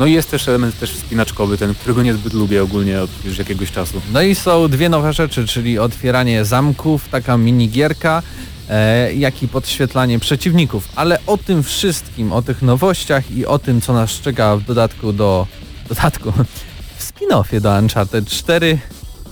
[0.00, 3.72] No i jest też element też wspinaczkowy, ten, którego niezbyt lubię ogólnie od już jakiegoś
[3.72, 4.00] czasu.
[4.12, 8.22] No i są dwie nowe rzeczy, czyli otwieranie zamków, taka minigierka,
[8.70, 10.88] e, jak i podświetlanie przeciwników.
[10.96, 15.12] Ale o tym wszystkim, o tych nowościach i o tym, co nas czeka w dodatku
[15.12, 15.46] do...
[15.88, 16.32] dodatku,
[16.98, 18.78] w spin-offie do Uncharted 4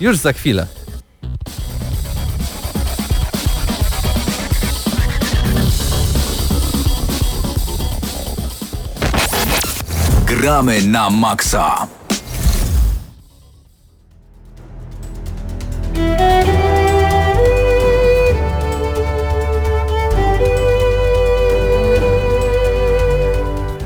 [0.00, 0.66] już za chwilę.
[10.38, 11.88] Gramy na maksa.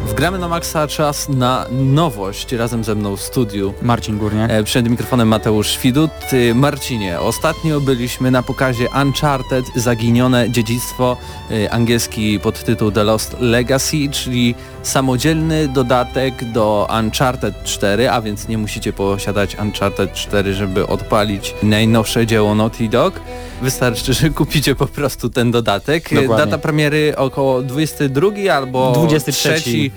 [0.07, 3.75] Wgramy na maksa czas na nowość razem ze mną w studiu.
[3.83, 4.51] Marcin Górniak.
[4.51, 6.11] E, Przed mikrofonem Mateusz Świdut.
[6.33, 11.17] Y, Marcinie, ostatnio byliśmy na pokazie Uncharted Zaginione Dziedzictwo,
[11.51, 18.59] y, angielski podtytuł The Lost Legacy, czyli samodzielny dodatek do Uncharted 4, a więc nie
[18.59, 23.21] musicie posiadać Uncharted 4, żeby odpalić najnowsze dzieło Naughty Dog.
[23.63, 26.15] Wystarczy, że kupicie po prostu ten dodatek.
[26.15, 26.37] Dokładnie.
[26.37, 29.61] Data premiery około 22 albo 23.
[29.61, 29.91] 3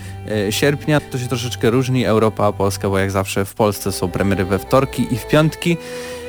[0.47, 0.99] e, sierpnia.
[0.99, 2.05] To się troszeczkę różni.
[2.05, 5.77] Europa, Polska, bo jak zawsze w Polsce są premiery we wtorki i w piątki.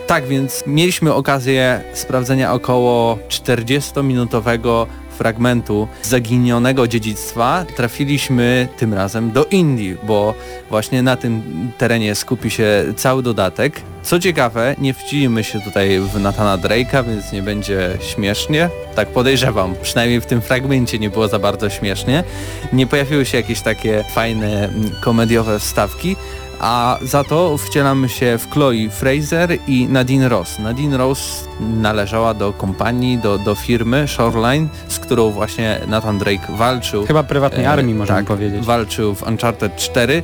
[0.06, 4.86] Tak więc mieliśmy okazję sprawdzenia około 40-minutowego
[5.16, 7.64] fragmentu zaginionego dziedzictwa.
[7.76, 10.34] Trafiliśmy tym razem do Indii, bo
[10.70, 11.42] właśnie na tym
[11.78, 13.80] terenie skupi się cały dodatek.
[14.02, 18.70] Co ciekawe, nie wcielimy się tutaj w Nathana Drake'a, więc nie będzie śmiesznie.
[18.94, 22.24] Tak podejrzewam, przynajmniej w tym fragmencie nie było za bardzo śmiesznie.
[22.72, 26.16] Nie pojawiły się jakieś takie fajne mm, komediowe wstawki,
[26.60, 30.58] a za to wcielamy się w Chloe Fraser i Nadine Ross.
[30.58, 37.06] Nadine Ross należała do kompanii, do, do firmy Shoreline, z którą właśnie Nathan Drake walczył.
[37.06, 38.64] Chyba prywatnej E, armii możemy tak, powiedzieć.
[38.64, 40.22] Walczył w Uncharted 4.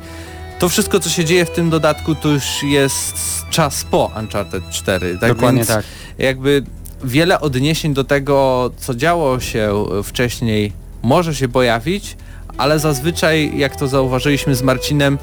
[0.59, 5.19] To wszystko, co się dzieje w tym dodatku, to już jest czas po Uncharted 4.
[5.19, 5.85] Tak Dokładnie więc tak.
[6.19, 6.63] jakby
[7.05, 12.17] wiele odniesień do tego, co działo się wcześniej, może się pojawić,
[12.59, 15.19] ale zazwyczaj, jak to zauważyliśmy z Marcinem,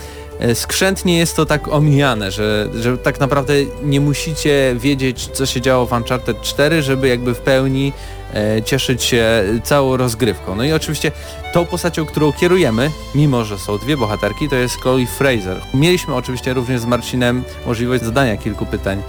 [0.54, 5.86] skrzętnie jest to tak omijane, że, że tak naprawdę nie musicie wiedzieć, co się działo
[5.86, 7.94] w Uncharted 4, żeby jakby w pełni
[8.34, 10.56] e, cieszyć się całą rozgrywką.
[10.56, 11.12] No i oczywiście
[11.54, 15.62] tą postacią, którą kierujemy, mimo że są dwie bohaterki, to jest Chloe Fraser.
[15.74, 19.04] Mieliśmy oczywiście również z Marcinem możliwość zadania kilku pytań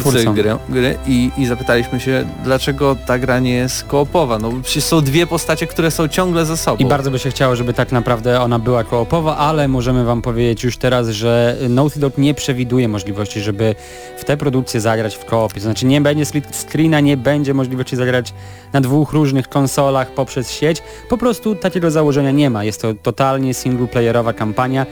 [0.00, 4.38] twórcy gry, gry i, i zapytaliśmy się, dlaczego ta gra nie jest koopowa.
[4.38, 6.76] No przecież są dwie postacie, które są ciągle ze sobą.
[6.76, 10.64] I bardzo by się chciało, żeby tak naprawdę ona była koopowa, ale możemy wam powiedzieć
[10.64, 13.74] już teraz, że Naughty Dog nie przewiduje możliwości, żeby
[14.18, 15.54] w tę produkcję zagrać w koopie.
[15.54, 18.34] To znaczy nie będzie split screena, nie będzie możliwości zagrać
[18.72, 20.82] na dwóch różnych konsolach poprzez sieć.
[21.08, 22.64] Po prostu takiego założenia nie ma.
[22.64, 24.86] Jest to totalnie singleplayerowa kampania.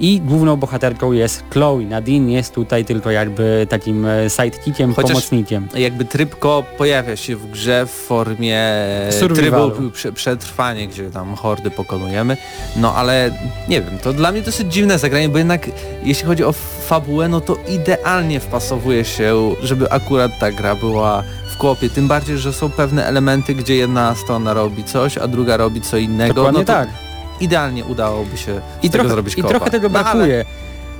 [0.00, 1.80] I główną bohaterką jest Chloe.
[1.80, 5.68] Nadine jest tutaj tylko jakby takim e, sidekickiem, Chociaż- pomocnikiem.
[5.74, 8.62] jakby trybko pojawia się w grze w formie
[9.20, 9.70] Survivalu.
[9.70, 12.36] trybu prze, przetrwanie, gdzie tam hordy pokonujemy.
[12.76, 13.30] No ale
[13.68, 15.70] nie wiem, to dla mnie dosyć dziwne zagranie, bo jednak
[16.02, 16.52] jeśli chodzi o
[16.86, 21.22] fabułę, no to idealnie wpasowuje się, żeby akurat ta gra była
[21.54, 21.90] w koopie.
[21.90, 25.96] Tym bardziej, że są pewne elementy, gdzie jedna strona robi coś, a druga robi co
[25.96, 26.34] innego.
[26.34, 26.88] Dokładnie no to tak.
[27.40, 30.44] Idealnie udałoby się I z tego trochę, zrobić I trochę tego No, ale- brakuje.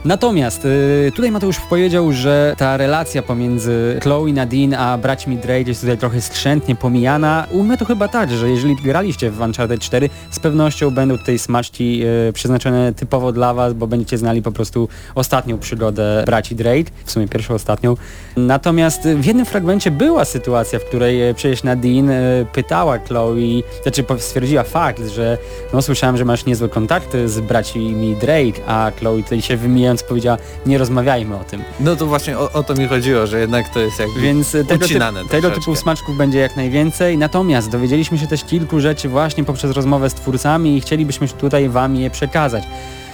[0.04, 5.80] Natomiast y, tutaj Mateusz powiedział, że ta relacja pomiędzy Chloe, Nadine a braćmi Drake jest
[5.80, 7.46] tutaj trochę skrzętnie pomijana.
[7.50, 12.02] Ujmę to chyba tak, że jeżeli graliście w Uncharted 4, z pewnością będą tutaj smaczki
[12.28, 17.10] y, przeznaczone typowo dla was, bo będziecie znali po prostu ostatnią przygodę braci Drake, w
[17.10, 17.96] sumie pierwszą, ostatnią.
[18.36, 24.04] Natomiast w jednym fragmencie była sytuacja, w której y, przecież Nadine y, pytała Chloe, znaczy
[24.18, 25.38] stwierdziła fakt, że
[25.72, 29.56] no słyszałem, że masz niezłe kontakty z braćmi Drake, a Chloe tutaj się
[29.94, 31.62] wymijając powiedziała, nie rozmawiajmy o tym.
[31.80, 34.64] No to właśnie o, o to mi chodziło, że jednak to jest jakby Więc e,
[34.64, 37.18] tego, typ, tego typu smaczków będzie jak najwięcej.
[37.18, 41.96] Natomiast dowiedzieliśmy się też kilku rzeczy właśnie poprzez rozmowę z twórcami i chcielibyśmy tutaj Wam
[41.96, 42.64] je przekazać.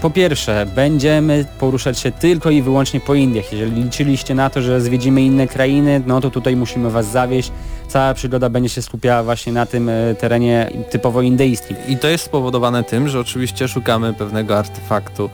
[0.03, 3.53] Po pierwsze, będziemy poruszać się tylko i wyłącznie po Indiach.
[3.53, 7.53] Jeżeli liczyliście na to, że zwiedzimy inne krainy, no to tutaj musimy Was zawieść.
[7.89, 11.77] cała przygoda będzie się skupiała właśnie na tym e, terenie typowo indyjskim.
[11.89, 15.31] I to jest spowodowane tym, że oczywiście szukamy pewnego artefaktu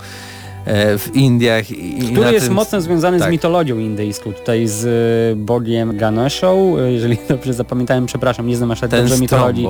[0.98, 2.54] w Indiach i, Który jest tym...
[2.54, 3.28] mocno związany tak.
[3.28, 8.70] z mitologią indyjską, tutaj z e, bogiem Ganeshą, e, jeżeli dobrze zapamiętałem, przepraszam, nie znam
[8.70, 9.66] aż tak ten dobrze mitologii.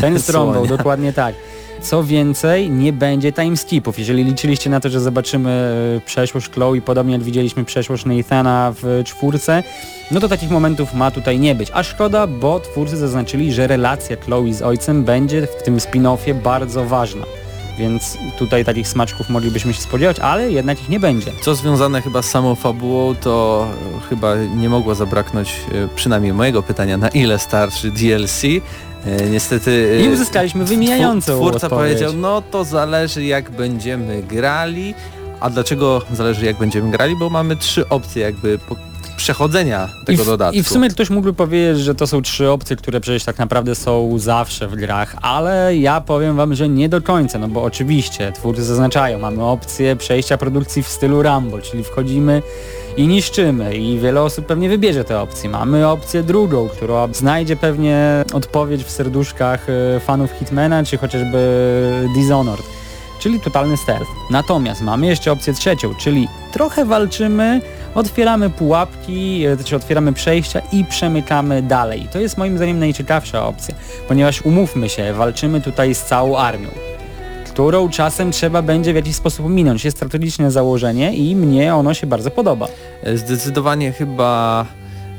[0.00, 0.76] Ten Słonia.
[0.76, 1.34] dokładnie tak.
[1.82, 3.98] Co więcej, nie będzie timeskipów.
[3.98, 5.50] Jeżeli liczyliście na to, że zobaczymy
[5.96, 9.62] e, przeszłość Chloe, podobnie jak widzieliśmy przeszłość Nathana w czwórce,
[10.10, 11.70] no to takich momentów ma tutaj nie być.
[11.74, 16.84] A szkoda, bo twórcy zaznaczyli, że relacja Chloe z ojcem będzie w tym spin-offie bardzo
[16.84, 17.24] ważna.
[17.78, 21.32] Więc tutaj takich smaczków moglibyśmy się spodziewać, ale jednak ich nie będzie.
[21.40, 23.66] Co związane chyba z samą fabułą, to
[24.10, 28.42] chyba nie mogło zabraknąć e, przynajmniej mojego pytania, na ile starszy DLC.
[28.44, 29.98] E, Niestety...
[30.00, 31.70] e, I uzyskaliśmy wymijającą Twór- Twórca odpowiedź.
[31.98, 34.94] powiedział, no to zależy jak będziemy grali.
[35.40, 37.16] A dlaczego zależy jak będziemy grali?
[37.16, 38.58] Bo mamy trzy opcje jakby
[39.18, 40.58] przechodzenia tego I w, dodatku.
[40.58, 43.74] I w sumie ktoś mógłby powiedzieć, że to są trzy opcje, które przecież tak naprawdę
[43.74, 48.32] są zawsze w grach, ale ja powiem wam, że nie do końca, no bo oczywiście
[48.32, 52.42] twórcy zaznaczają, mamy opcję przejścia produkcji w stylu Rumble, czyli wchodzimy
[52.96, 55.50] i niszczymy i wiele osób pewnie wybierze tę opcję.
[55.50, 62.77] Mamy opcję drugą, która znajdzie pewnie odpowiedź w serduszkach e, fanów Hitmana, czy chociażby Dishonored
[63.18, 64.10] czyli totalny stealth.
[64.30, 67.60] Natomiast mamy jeszcze opcję trzecią, czyli trochę walczymy,
[67.94, 72.08] otwieramy pułapki, e, czy otwieramy przejścia i przemykamy dalej.
[72.12, 73.74] To jest moim zdaniem najciekawsza opcja,
[74.08, 76.68] ponieważ umówmy się, walczymy tutaj z całą armią
[77.58, 79.84] którą czasem trzeba będzie w jakiś sposób minąć.
[79.84, 82.68] Jest strategiczne założenie i mnie ono się bardzo podoba.
[83.02, 84.66] E, Zdecydowanie chyba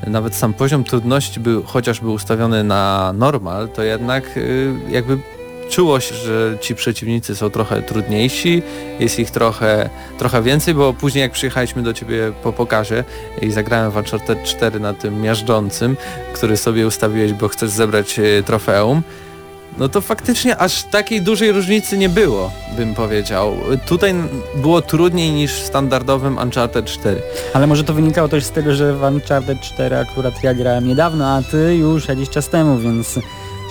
[0.06, 5.18] nawet sam poziom trudności był chociaż był ustawiony na normal, to jednak y, jakby
[5.70, 8.62] czuło się, że ci przeciwnicy są trochę trudniejsi,
[9.00, 13.04] jest ich trochę, trochę więcej, bo później jak przyjechaliśmy do ciebie po pokazie
[13.42, 15.96] i zagrałem w Uncharted 4 na tym miażdżącym,
[16.32, 19.02] który sobie ustawiłeś, bo chcesz zebrać y, trofeum,
[19.78, 23.56] no to faktycznie aż takiej dużej różnicy nie było, bym powiedział.
[23.86, 24.14] Tutaj
[24.56, 27.22] było trudniej niż w standardowym Uncharted 4.
[27.54, 31.28] Ale może to wynikało też z tego, że w Uncharted 4 akurat ja grałem niedawno,
[31.28, 33.18] a ty już jakiś czas temu, więc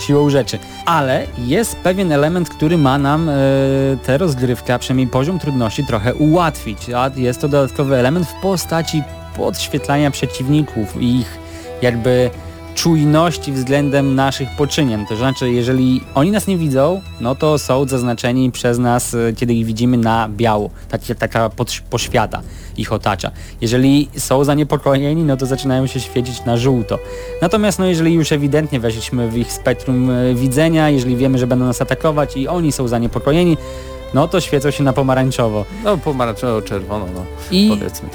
[0.02, 0.60] siłą rzeczy.
[0.86, 3.34] Ale jest pewien element, który ma nam e,
[4.04, 9.04] tę rozgrywkę, a przynajmniej poziom trudności trochę ułatwić, a jest to dodatkowy element w postaci
[9.38, 11.38] podświetlania przeciwników i ich
[11.82, 12.30] jakby
[12.84, 15.06] czujności względem naszych poczynień.
[15.06, 19.54] To znaczy, jeżeli oni nas nie widzą, no to są zaznaczeni przez nas, e, kiedy
[19.54, 20.70] ich widzimy na biało.
[20.90, 22.42] Taki, taka podś- poświata
[22.78, 23.32] ich otacza.
[23.62, 27.00] Jeżeli są zaniepokojeni, no to zaczynają się świecić na żółto.
[27.42, 31.66] Natomiast no jeżeli już ewidentnie weszliśmy w ich spektrum e, widzenia, jeżeli wiemy, że będą
[31.66, 33.58] nas atakować i oni są zaniepokojeni,
[34.14, 35.66] no to świecą się na pomarańczowo.
[35.84, 38.10] No pomarańczowo, czerwono, no I powiedzmy.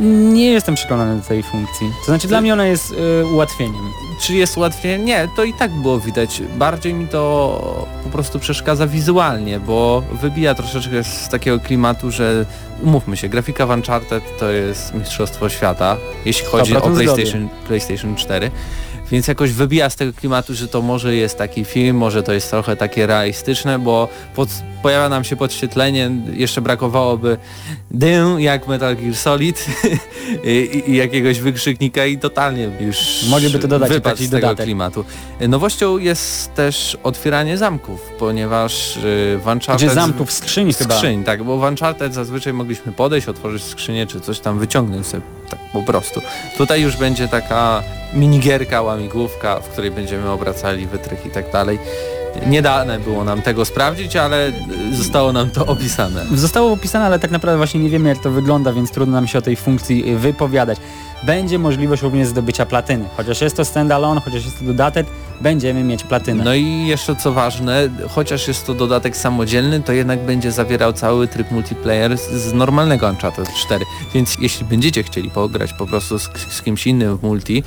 [0.00, 1.90] Nie jestem przekonany do tej funkcji.
[2.00, 3.82] To znaczy dla mnie ona jest e, ułatwieniem.
[4.20, 5.00] Czy jest łatwiej?
[5.00, 6.42] Nie, to i tak było widać.
[6.56, 12.46] Bardziej mi to po prostu przeszkadza wizualnie, bo wybija troszeczkę z takiego klimatu, że
[12.82, 17.04] umówmy się, grafika w Uncharted to jest mistrzostwo świata, jeśli chodzi o 100% zgody.
[17.04, 18.50] PlayStation, PlayStation 4.
[19.12, 22.50] Więc jakoś wybija z tego klimatu, że to może jest taki film, może to jest
[22.50, 24.48] trochę takie realistyczne, bo pod,
[24.82, 27.36] pojawia nam się podświetlenie, jeszcze brakowałoby
[27.90, 29.66] dym jak Metal Gear Solid
[30.44, 34.64] i, i jakiegoś wykrzyknika i totalnie już Mogliby to dodać wypadł z tego dodatek.
[34.64, 35.04] klimatu.
[35.48, 39.00] Nowością jest też otwieranie zamków, ponieważ y,
[39.42, 39.76] w Uncharted...
[39.76, 40.96] Gdzie zamków skrzyń chyba.
[40.96, 45.22] Skrzyń, tak, bo w Uncharted zazwyczaj mogliśmy podejść, otworzyć skrzynię, czy coś tam wyciągnąć sobie,
[45.48, 46.22] tak po prostu.
[46.56, 47.82] Tutaj już będzie taka
[48.14, 51.78] minigierka, łamigłówka, w której będziemy obracali wytrych i tak dalej.
[52.46, 54.52] Nie dane było nam tego sprawdzić, ale
[54.92, 56.26] zostało nam to opisane.
[56.34, 59.38] Zostało opisane, ale tak naprawdę właśnie nie wiemy jak to wygląda, więc trudno nam się
[59.38, 60.78] o tej funkcji y, wypowiadać.
[61.22, 63.04] Będzie możliwość również zdobycia platyny.
[63.16, 65.06] Chociaż jest to standalone, chociaż jest to dodatek,
[65.40, 66.44] będziemy mieć platynę.
[66.44, 71.28] No i jeszcze co ważne, chociaż jest to dodatek samodzielny, to jednak będzie zawierał cały
[71.28, 73.84] tryb multiplayer z, z normalnego Uncharted 4.
[74.14, 77.62] Więc jeśli będziecie chcieli pograć po prostu z, z kimś innym w multi,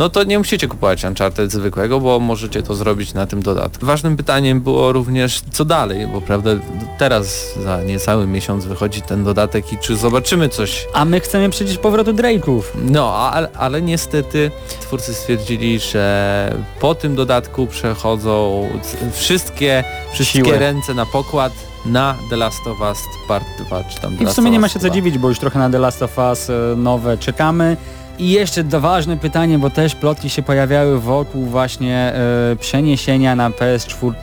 [0.00, 3.86] no to nie musicie kupować Uncharted zwykłego, bo możecie to zrobić na tym dodatku.
[3.86, 6.50] Ważnym pytaniem było również co dalej, bo prawda
[6.98, 11.78] teraz za niecały miesiąc wychodzi ten dodatek i czy zobaczymy coś A my chcemy przecież
[11.78, 12.62] powrotu Drake'ów.
[12.74, 18.68] no, ale, ale niestety twórcy stwierdzili, że po tym dodatku przechodzą
[19.12, 20.58] wszystkie, wszystkie Siły.
[20.58, 21.52] ręce na pokład
[21.86, 22.98] na The Last of Us
[23.28, 24.94] Part 2, czy tam I w sumie nie ma się co 2.
[24.94, 27.76] dziwić, bo już trochę na The Last of Us e, nowe czekamy.
[28.20, 33.50] I jeszcze to ważne pytanie, bo też plotki się pojawiały wokół właśnie e, przeniesienia na
[33.50, 34.14] PS4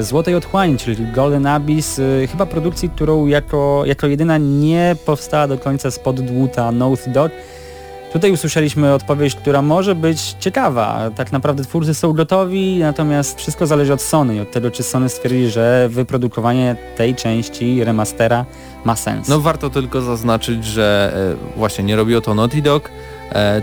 [0.00, 5.58] Złotej Otchłani, czyli Golden Abyss, e, chyba produkcji, którą jako, jako jedyna nie powstała do
[5.58, 7.32] końca spod dłuta Naughty Dog.
[8.12, 11.10] Tutaj usłyszeliśmy odpowiedź, która może być ciekawa.
[11.16, 15.50] Tak naprawdę twórcy są gotowi, natomiast wszystko zależy od Sony od tego, czy Sony stwierdzi,
[15.50, 18.44] że wyprodukowanie tej części remastera
[18.84, 19.28] ma sens.
[19.28, 21.12] No warto tylko zaznaczyć, że
[21.54, 22.90] e, właśnie nie robiło to Naughty Dog,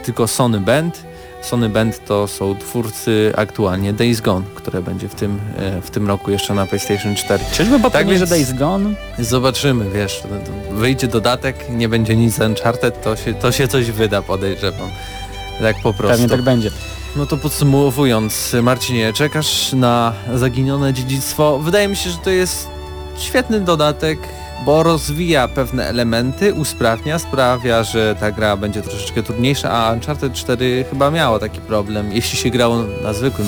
[0.04, 1.04] tylko Sony Band.
[1.42, 6.08] Sony Band to są twórcy aktualnie Days Gone, które będzie w tym, e, w tym
[6.08, 7.44] roku jeszcze na PlayStation 4.
[7.54, 8.94] Czyżby po tak więc- Days Gone?
[9.20, 10.24] Zobaczymy, wiesz,
[10.72, 14.90] wyjdzie dodatek, nie będzie nic z Uncharted, to się, to się coś wyda, podejrzewam.
[15.62, 16.18] Tak po prostu.
[16.18, 16.72] Pewnie tak będzie.
[17.16, 21.60] No to podsumowując, Marcinie, czekasz na zaginione dziedzictwo.
[21.60, 22.68] Wydaje mi się, że to jest
[23.18, 24.20] świetny dodatek,
[24.66, 30.86] bo rozwija pewne elementy, usprawnia, sprawia, że ta gra będzie troszeczkę trudniejsza, a Uncharted 4
[30.90, 33.48] chyba miało taki problem, jeśli się grało na zwykłym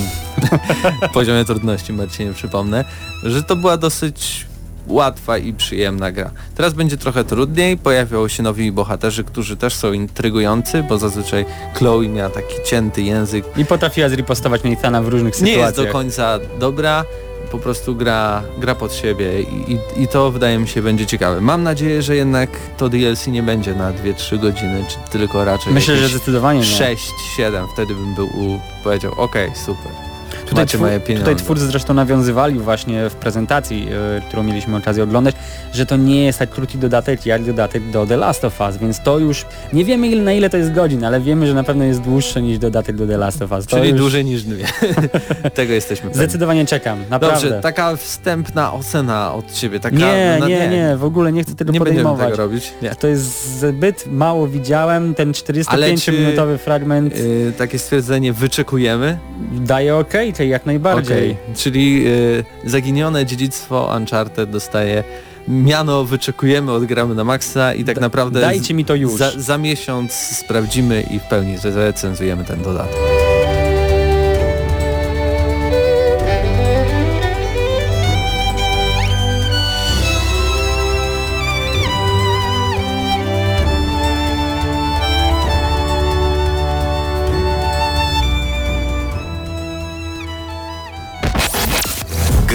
[1.14, 2.84] poziomie trudności, Marcinie przypomnę,
[3.22, 4.46] że to była dosyć
[4.86, 6.30] łatwa i przyjemna gra.
[6.54, 11.44] Teraz będzie trochę trudniej, pojawią się nowi bohaterzy, którzy też są intrygujący, bo zazwyczaj
[11.74, 13.44] Chloe miała taki cięty język.
[13.56, 15.86] I potrafiła zripostować Nathana w różnych Nie jest sytuacjach.
[15.86, 17.04] do końca dobra,
[17.52, 21.40] po prostu gra, gra pod siebie i, i, i to wydaje mi się będzie ciekawe.
[21.40, 25.96] Mam nadzieję, że jednak to DLC nie będzie na 2-3 godziny, czy tylko raczej Myślę,
[25.96, 26.96] że zdecydowanie nie.
[27.38, 30.11] 6-7, wtedy bym był u, powiedział okej, super.
[30.52, 31.30] Tutaj, Macie moje pieniądze.
[31.30, 33.88] tutaj twórcy zresztą nawiązywali właśnie w prezentacji,
[34.18, 35.34] y, którą mieliśmy okazję oglądać,
[35.72, 39.02] że to nie jest tak krótki dodatek jak dodatek do The Last of Us, więc
[39.02, 41.84] to już nie wiemy ile, na ile to jest godzin, ale wiemy, że na pewno
[41.84, 43.66] jest dłuższe niż dodatek do The Last of Us.
[43.66, 44.64] To Czyli już dłużej niż dwie.
[45.54, 46.24] Tego jesteśmy pewni.
[46.24, 47.40] Zdecydowanie czekam, naprawdę.
[47.48, 49.80] Dobrze, taka wstępna ocena od Ciebie.
[49.80, 52.30] Taka, nie, no, nie, nie, w ogóle nie chcę tego Nie będziemy podejmować.
[52.30, 52.72] tego robić.
[52.82, 52.94] Nie.
[52.94, 59.18] To jest zbyt mało widziałem, ten 45-minutowy fragment Yy, takie stwierdzenie wyczekujemy.
[59.52, 61.16] daje ok, czyli jak najbardziej.
[61.16, 65.04] Okej, Czyli yy, zaginione dziedzictwo Uncharted dostaje
[65.48, 69.12] miano wyczekujemy, odgramy na maksa i tak Da- naprawdę Dajcie mi to już.
[69.16, 73.31] za, za miesiąc sprawdzimy i w pełni zrecenzujemy ten dodatek.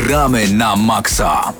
[0.08, 1.52] Gramy na maksa.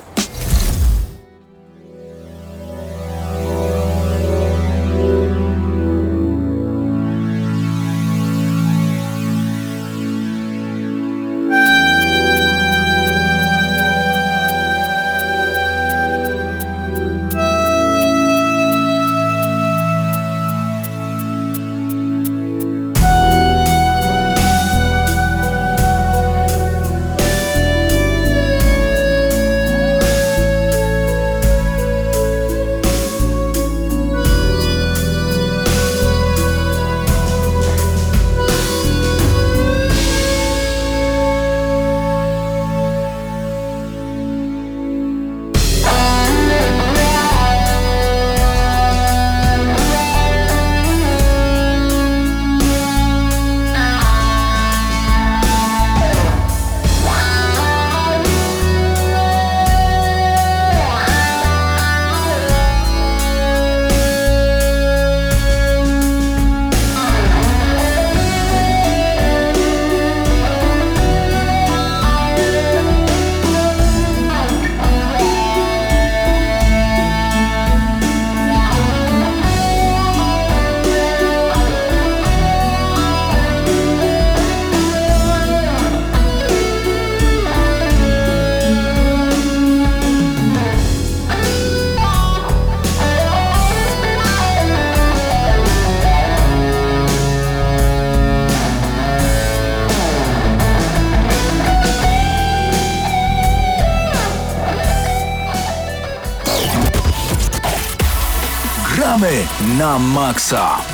[109.78, 110.87] Na maksa.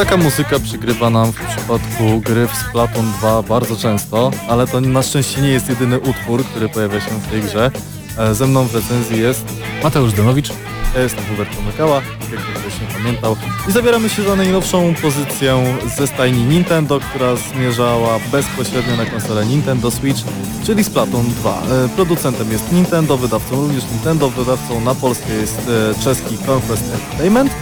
[0.00, 5.02] Taka muzyka przygrywa nam w przypadku gry w Splatoon 2 bardzo często, ale to na
[5.02, 7.70] szczęście nie jest jedyny utwór, który pojawia się w tej grze.
[8.18, 9.44] E, Ze mną w recenzji jest,
[9.82, 10.48] Mateusz Donowicz.
[10.94, 11.94] ja jestem Hubert Pomykała,
[12.32, 13.36] jak ktoś nie pamiętał.
[13.68, 19.90] I zabieramy się za najnowszą pozycję ze stajni Nintendo, która zmierzała bezpośrednio na konsolę Nintendo
[19.90, 20.20] Switch,
[20.66, 21.62] czyli Splatoon 2.
[21.84, 27.52] E, Producentem jest Nintendo, wydawcą również Nintendo, wydawcą na Polskę jest e, czeski Conquest Entertainment.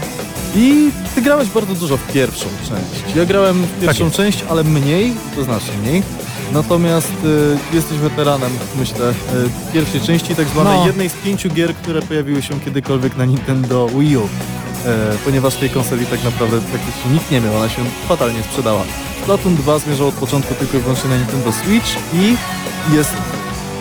[0.55, 3.17] I ty grałeś bardzo dużo w pierwszą część.
[3.17, 4.17] Ja grałem w pierwszą jest.
[4.17, 6.03] część, ale mniej, to znacznie mniej.
[6.53, 7.13] Natomiast
[7.73, 9.15] y, jesteś weteranem, myślę, y,
[9.73, 10.87] pierwszej części, tak zwanej No.
[10.87, 14.23] jednej z pięciu gier, które pojawiły się kiedykolwiek na Nintendo Wii U.
[14.23, 14.29] E,
[15.25, 18.83] ponieważ tej konsoli tak naprawdę praktycznie nikt nie miał, ona się fatalnie sprzedała.
[19.23, 22.37] Splatoon 2 zmierzał od początku tylko i wyłącznie na Nintendo Switch i
[22.97, 23.13] jest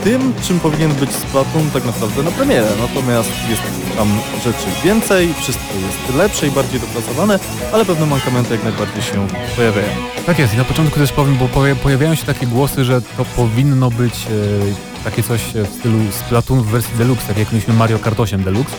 [0.04, 2.68] tym, czym powinien być Splatoon tak naprawdę na premierę.
[2.82, 3.62] Natomiast jest
[3.98, 4.08] tam
[4.44, 7.40] rzeczy więcej, wszystko jest lepsze i bardziej dopracowane,
[7.74, 9.88] ale pewne mankamenty jak najbardziej się pojawiają.
[10.26, 13.26] Tak jest, i na początku też powiem, bo poja- pojawiają się takie głosy, że to
[13.26, 18.00] powinno być e, takie coś w stylu Splatoon w wersji Deluxe, tak jak mieliśmy Mario
[18.00, 18.76] Kart 8 Deluxe.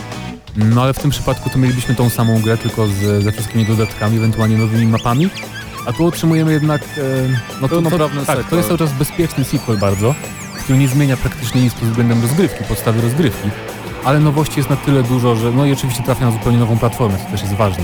[0.55, 4.17] No ale w tym przypadku to mielibyśmy tą samą grę, tylko z, ze wszystkimi dodatkami,
[4.17, 5.29] ewentualnie nowymi mapami.
[5.85, 6.81] A tu otrzymujemy jednak...
[6.81, 6.85] E,
[7.61, 10.15] no to, to, tak, to jest cały czas bezpieczny sequel bardzo,
[10.69, 13.49] który nie zmienia praktycznie nic pod względem rozgrywki, podstawy rozgrywki.
[14.05, 17.17] Ale nowości jest na tyle dużo, że no i oczywiście trafia na zupełnie nową platformę,
[17.17, 17.83] co też jest ważne.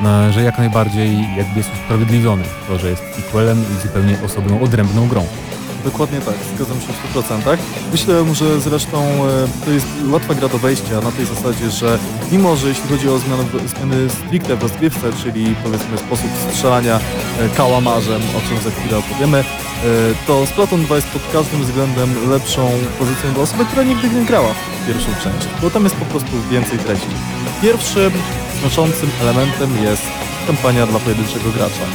[0.00, 5.08] No, że jak najbardziej jakby jest usprawiedliwiony to, że jest sequelem i zupełnie osobną, odrębną
[5.08, 5.26] grą.
[5.84, 7.58] Dokładnie tak, zgadzam się w 100%.
[7.92, 11.98] Myślę, że zresztą e, to jest łatwa gra do wejścia na tej zasadzie, że
[12.32, 17.00] mimo, że jeśli chodzi o zmiany, zmiany stricte w rozgrywce, czyli powiedzmy sposób strzelania
[17.40, 19.44] e, kałamarzem, o czym za chwilę opowiemy, e,
[20.26, 24.48] to Splatoon 2 jest pod każdym względem lepszą pozycją dla osoby, która nigdy nie grała
[24.48, 27.08] w pierwszą część, bo tam jest po prostu więcej treści.
[27.62, 28.12] Pierwszym
[28.60, 30.02] znaczącym elementem jest
[30.46, 31.86] kampania dla pojedynczego gracza.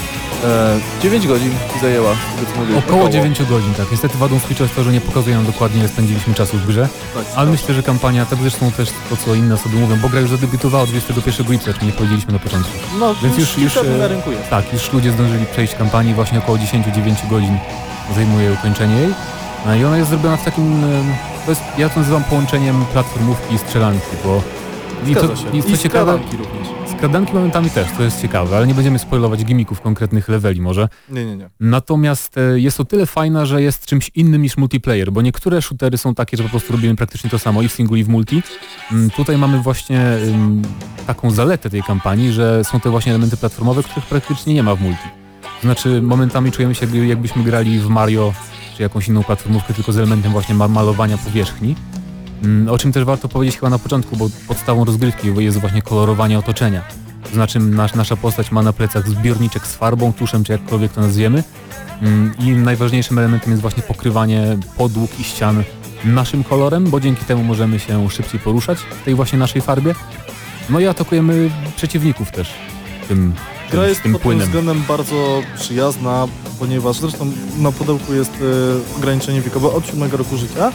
[0.44, 3.92] E, 9 godzin zajęła, powiedzmy, Około 9 godzin, tak.
[3.92, 4.40] Niestety wadą
[4.76, 7.84] to, że nie pokazuje nam dokładnie ile spędziliśmy czasu w grze, Tak, ale myślę, że
[7.84, 11.74] kampania, tak zresztą też to, co inne osoby mówią, bo gra już zadebiutowała 21 lipca,
[11.74, 12.72] czyli nie powiedzieliśmy na początku.
[13.00, 14.50] No, Więc już- już, e, na rynku jest.
[14.50, 17.58] Tak, już ludzie zdążyli przejść kampanii, właśnie około 10-9 godzin
[18.16, 19.14] zajmuje ukończenie jej.
[19.66, 20.84] No I ona jest zrobiona w takim,
[21.46, 24.42] to jest, ja to nazywam połączeniem platformówki i strzelanki, bo
[25.08, 26.61] i to, i co I ciekawe, również.
[27.02, 30.90] Skradanki momentami też, to jest ciekawe, ale nie będziemy spoilować gimików konkretnych leveli może.
[31.10, 31.50] Nie, nie, nie.
[31.60, 35.98] Natomiast e, jest o tyle fajna, że jest czymś innym niż multiplayer, bo niektóre shootery
[35.98, 38.44] są takie, że po prostu robimy praktycznie to samo i w singlu i w multi.
[38.92, 40.18] Mm, Tutaj mamy właśnie
[41.08, 44.82] taką zaletę tej kampanii, że są te właśnie elementy platformowe, których praktycznie nie ma w
[44.82, 45.04] multi.
[45.42, 48.34] To znaczy momentami czujemy się jakby- jakbyśmy grali w Mario
[48.78, 51.76] czy jakąś inną platformówkę tylko z elementem właśnie ma- malowania powierzchni.
[52.44, 56.40] Mm, O czym też warto powiedzieć chyba na początku, bo podstawą rozgrywki jest właśnie kolorowanie
[56.40, 56.82] otoczenia.
[57.24, 61.02] To znaczy nasz, nasza postać ma na plecach zbiorniczek z farbą, tuszem czy jakkolwiek to
[61.02, 61.44] nazwiemy.
[62.02, 65.64] Mm, I najważniejszym elementem jest właśnie pokrywanie podłóg i ścian
[66.06, 69.96] naszym kolorem, bo dzięki temu możemy się szybciej poruszać w tej właśnie naszej farbie.
[70.70, 72.54] No i atakujemy przeciwników też
[73.08, 73.34] tym,
[73.72, 74.46] Gra tym, jest tym pod tym płynem.
[74.48, 76.28] względem bardzo przyjazna,
[76.60, 78.32] ponieważ zresztą na pudełku jest
[78.94, 80.72] e, ograniczenie wiekowe od 7 roku życia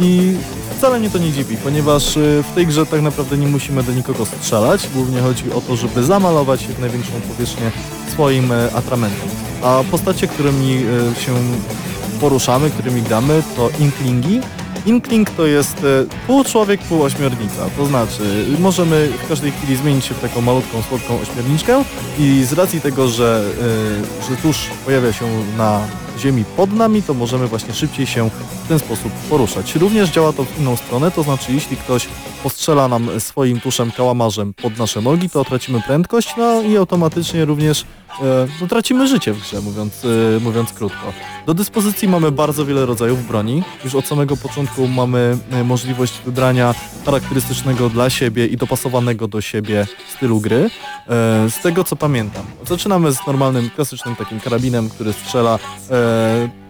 [0.00, 0.36] i
[0.78, 3.92] wcale mnie to nie dziwi, ponieważ e, w tej grze tak naprawdę nie musimy do
[3.92, 4.88] nikogo strzelać.
[4.94, 7.70] Głównie chodzi o to, żeby zamalować jak największą powierzchnię
[8.12, 9.28] swoim e, atramentem.
[9.62, 11.34] A postacie, którymi e, się
[12.20, 14.40] poruszamy, którymi gramy, to inklingi.
[14.86, 15.86] Inkling to jest
[16.26, 17.70] pół człowiek, pół ośmiornica.
[17.76, 21.84] To znaczy, możemy w każdej chwili zmienić się w taką malutką, słodką ośmiorniczkę
[22.18, 23.44] i z racji tego, że,
[24.30, 25.24] że tusz pojawia się
[25.56, 25.80] na
[26.18, 28.30] ziemi pod nami, to możemy właśnie szybciej się
[28.64, 29.74] w ten sposób poruszać.
[29.74, 32.08] Również działa to w inną stronę, to znaczy jeśli ktoś
[32.42, 37.82] postrzela nam swoim tuszem kałamarzem pod nasze nogi, to tracimy prędkość, no i automatycznie również
[38.20, 41.12] e, no, tracimy życie w grze, mówiąc, e, mówiąc krótko.
[41.46, 43.62] Do dyspozycji mamy bardzo wiele rodzajów broni.
[43.84, 46.74] Już od samego początku mamy e, możliwość wybrania
[47.04, 49.86] charakterystycznego dla siebie i dopasowanego do siebie
[50.16, 50.70] stylu gry.
[51.48, 55.58] Z tego co pamiętam, zaczynamy z normalnym, klasycznym takim karabinem, który strzela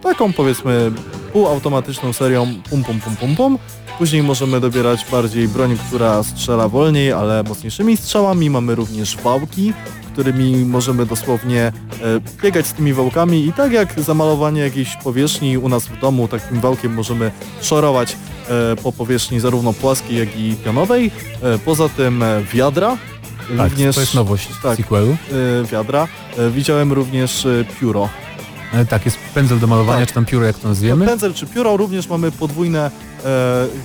[0.03, 0.93] taką powiedzmy
[1.33, 3.59] półautomatyczną serią pum pum pum pum pum.
[3.99, 8.51] Później możemy dobierać bardziej broń, która strzela wolniej, ale mocniejszymi strzałami.
[8.51, 9.73] Mamy również wałki,
[10.13, 11.73] którymi możemy dosłownie e,
[12.43, 16.61] biegać z tymi wałkami i tak jak zamalowanie jakiejś powierzchni u nas w domu, takim
[16.61, 17.31] wałkiem możemy
[17.63, 18.17] szorować
[18.73, 21.11] e, po powierzchni zarówno płaskiej, jak i pionowej.
[21.43, 22.97] E, Poza tym e, wiadra.
[23.57, 24.77] Tak, również to jest nowość tak.
[24.77, 25.17] sequelu.
[25.73, 26.09] wiadra.
[26.51, 27.47] Widziałem również
[27.81, 28.09] pióro.
[28.89, 30.09] Tak, jest pędzel do malowania, Tak.
[30.09, 31.07] czy tam pióro, jak to nazwiemy.
[31.07, 32.91] Pędzel czy pióro, również mamy podwójne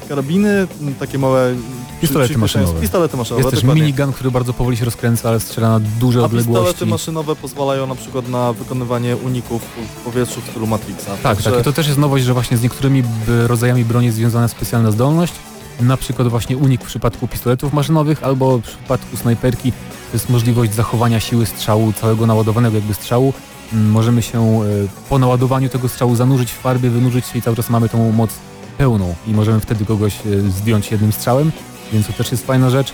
[0.09, 1.55] karabiny, m, takie małe
[2.01, 2.81] Pistolety maszynowe.
[2.81, 6.23] Pistolety maszynowe, Jest też minigun, który bardzo powoli się rozkręca, ale strzela na duże A
[6.23, 6.63] odległości.
[6.63, 9.61] pistolety maszynowe pozwalają na przykład na wykonywanie uników
[9.95, 11.05] w powietrzu w stylu Matrixa.
[11.11, 11.59] Tak, Także tak.
[11.61, 13.03] I to też jest nowość, że właśnie z niektórymi
[13.47, 15.33] rodzajami broni jest związana specjalna zdolność,
[15.81, 19.77] na przykład właśnie unik w przypadku pistoletów maszynowych albo w przypadku snajperki to
[20.13, 23.33] jest możliwość zachowania siły strzału, całego naładowanego jakby strzału.
[23.73, 24.65] Możemy się e,
[25.09, 28.29] po naładowaniu tego strzału zanurzyć w farbie, wynurzyć się i cały czas mamy tą moc
[28.77, 31.51] pełną i możemy wtedy kogoś e, zdjąć jednym strzałem,
[31.93, 32.93] więc to też jest fajna rzecz.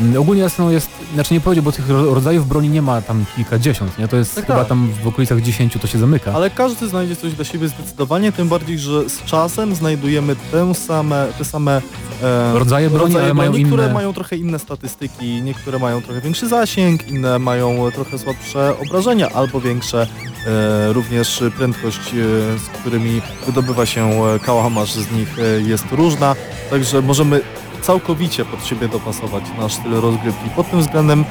[0.00, 3.24] Mm, Ogólnie Arsenał jest, znaczy nie powiedział, bo tych ro- rodzajów broni nie ma tam
[3.36, 4.08] kilkadziesiąt, nie?
[4.08, 4.68] To jest Tak, chyba tak.
[4.68, 6.32] tam w okolicach 10 to się zamyka.
[6.32, 11.26] Ale każdy znajdzie coś dla siebie zdecydowanie, tym bardziej, że z czasem znajdujemy te same,
[11.38, 11.82] te same
[12.22, 16.20] e, Rodzaje broni, ale mają broni, które inne- mają trochę inne statystyki, niektóre mają trochę
[16.20, 20.06] większy zasięg, inne mają trochę słabsze obrażenia albo większe,
[20.46, 22.12] e, również prędkość, e,
[22.58, 26.36] z którymi wydobywa się e, kałamarz z nich e, jest różna,
[26.70, 27.40] także możemy
[27.82, 30.50] całkowicie pod siebie dopasować nasz styl rozgrywki.
[30.56, 31.24] Pod tym względem e,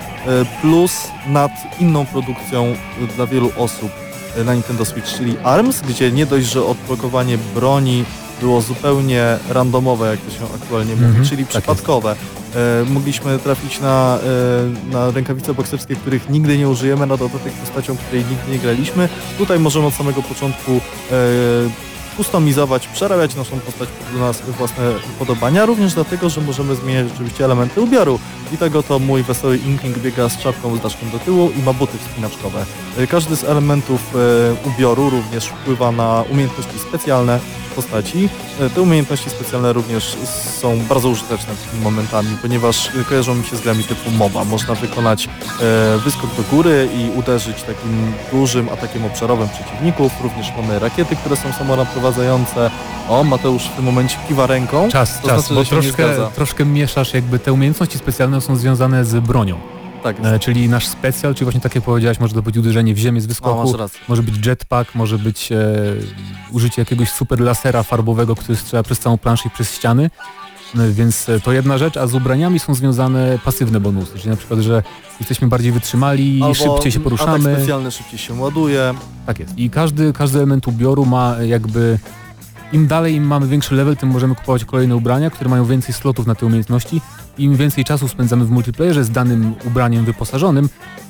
[0.61, 2.75] plus nad inną produkcją e,
[3.15, 3.91] dla wielu osób
[4.37, 8.05] e, na Nintendo Switch, czyli ARMS, gdzie nie dość, że odblokowanie broni
[8.41, 12.15] było zupełnie randomowe, jak to się aktualnie mówi, Mhm, czyli tak przypadkowe.
[12.89, 14.19] Mogliśmy trafić na,
[14.91, 19.09] na rękawice bokserskie, których nigdy nie użyjemy, na dodatek postacią, której nigdy nie graliśmy.
[19.37, 20.81] Tutaj możemy od samego początku
[22.17, 24.83] kustomizować, przerabiać naszą postać pod nas własne
[25.15, 28.19] upodobania, również dlatego, że możemy zmieniać rzeczywiście elementy ubioru.
[28.53, 31.73] I tego to mój wesoły Inkling biega z czapką z daszkiem do tyłu i ma
[31.73, 32.65] buty wspinaczkowe.
[32.97, 37.39] E, Każdy z elementów e, ubioru również wpływa na umiejętności specjalne
[37.71, 38.29] postaci.
[38.59, 40.17] E, Te umiejętności specjalne również
[40.59, 44.45] są bardzo użyteczne takimi momentami, ponieważ kojarzą mi się z grami typu MOBA.
[44.45, 45.25] Można wykonać
[45.61, 50.11] e, wyskok do góry i uderzyć takim dużym atakiem obszarowym przeciwników.
[50.23, 52.71] Również mamy rakiety, które są samonaprowadzające.
[53.09, 54.89] O, Mateusz w tym momencie kiwa ręką.
[54.91, 58.41] Czas, To czas, znaczy, bo że się nie troszkę, troszkę mieszasz jakby te umiejętności specjalne
[58.41, 59.80] są związane z bronią.
[60.03, 60.15] Tak.
[60.23, 63.21] E, czyli nasz specjal, czyli właśnie tak jak powiedziałeś, może to być uderzenie w ziemię
[63.21, 63.99] z no, wyskoku, rację.
[64.07, 65.57] może być jetpack, może być e,
[66.51, 70.09] użycie jakiegoś super lasera farbowego, który strzela przez całą planszę i przez ściany.
[70.75, 74.35] No, więc e, to jedna rzecz, a z ubraniami są związane pasywne bonusy, czyli na
[74.35, 74.83] przykład, że
[75.19, 77.55] jesteśmy bardziej wytrzymali, Albo szybciej się Atak poruszamy.
[77.55, 78.93] specjalny szybciej się ładuje.
[79.25, 79.57] Tak jest.
[79.57, 81.99] I każdy, każdy element ubioru ma jakby...
[82.73, 86.27] Im dalej im mamy większy level, tym możemy kupować kolejne ubrania, które mają więcej slotów
[86.27, 87.01] na te umiejętności.
[87.37, 90.69] Im więcej czasu spędzamy w multiplayerze z danym ubraniem wyposażonym,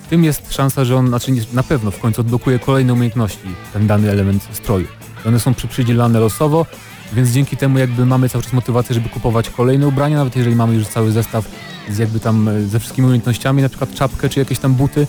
[0.09, 4.11] tym jest szansa, że on, znaczy na pewno w końcu odblokuje kolejne umiejętności, ten dany
[4.11, 4.87] element stroju.
[5.25, 6.65] One są przydzielane losowo,
[7.13, 10.73] więc dzięki temu jakby mamy cały czas motywację, żeby kupować kolejne ubrania, nawet jeżeli mamy
[10.73, 11.45] już cały zestaw
[11.89, 15.07] z jakby tam e, ze wszystkimi umiejętnościami, na przykład czapkę czy jakieś tam buty,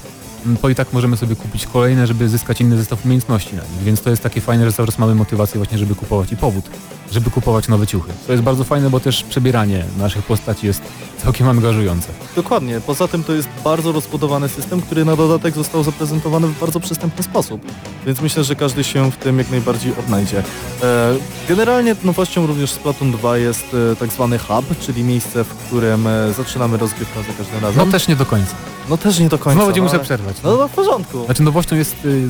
[0.62, 3.82] to i tak możemy sobie kupić kolejne, żeby zyskać inny zestaw umiejętności na nich.
[3.84, 6.64] Więc to jest takie fajne, że cały czas mamy motywację właśnie, żeby kupować i powód,
[7.12, 8.12] żeby kupować nowe ciuchy.
[8.26, 10.82] To jest bardzo fajne, bo też przebieranie naszych postaci jest
[11.22, 12.08] całkiem angażujące.
[12.36, 12.80] Dokładnie.
[12.86, 17.22] Poza tym to jest bardzo rozbudowany system, który na dodatek został zaprezentowany w bardzo przystępny
[17.24, 17.60] sposób.
[18.06, 20.42] Więc myślę, że każdy się w tym jak najbardziej odnajdzie.
[20.82, 21.14] E,
[21.48, 26.32] Generalnie nowością również Splatoon 2 jest e, tak zwany hub, czyli miejsce, w którym e,
[26.32, 27.92] zaczynamy rozgrywkę za każdym No razem.
[27.92, 28.54] też nie do końca.
[28.88, 29.56] No też nie do końca.
[29.58, 30.04] Znowu cię no, muszę ale-
[30.44, 31.24] No, no w porządku.
[31.24, 32.28] Znaczy nowością jest y,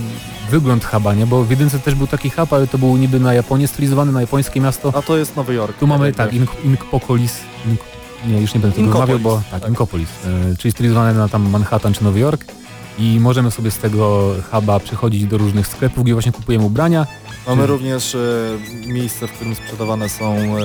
[0.50, 1.26] wygląd huba, nie?
[1.26, 4.20] Bo w jedynce też był taki hub, ale to był niby na Japonię stylizowany, na
[4.20, 4.92] japońskie miasto.
[4.96, 5.78] A to jest Nowy Jork.
[5.78, 7.40] Tu mamy tak, Ink, Inkpopolis.
[7.68, 7.80] Ink,
[8.26, 9.68] nie, już nie będę tego Inkopolis, wymawiał, bo tak, tak.
[9.70, 10.08] Inkopolis,
[10.52, 12.44] y, czyli stylizowane na tam Manhattan czy Nowy Jork.
[12.98, 17.06] I możemy sobie z tego huba przechodzić do różnych sklepów, gdzie właśnie kupujemy ubrania.
[17.46, 18.18] Mamy również e,
[18.86, 20.58] miejsce, w którym sprzedawane są e,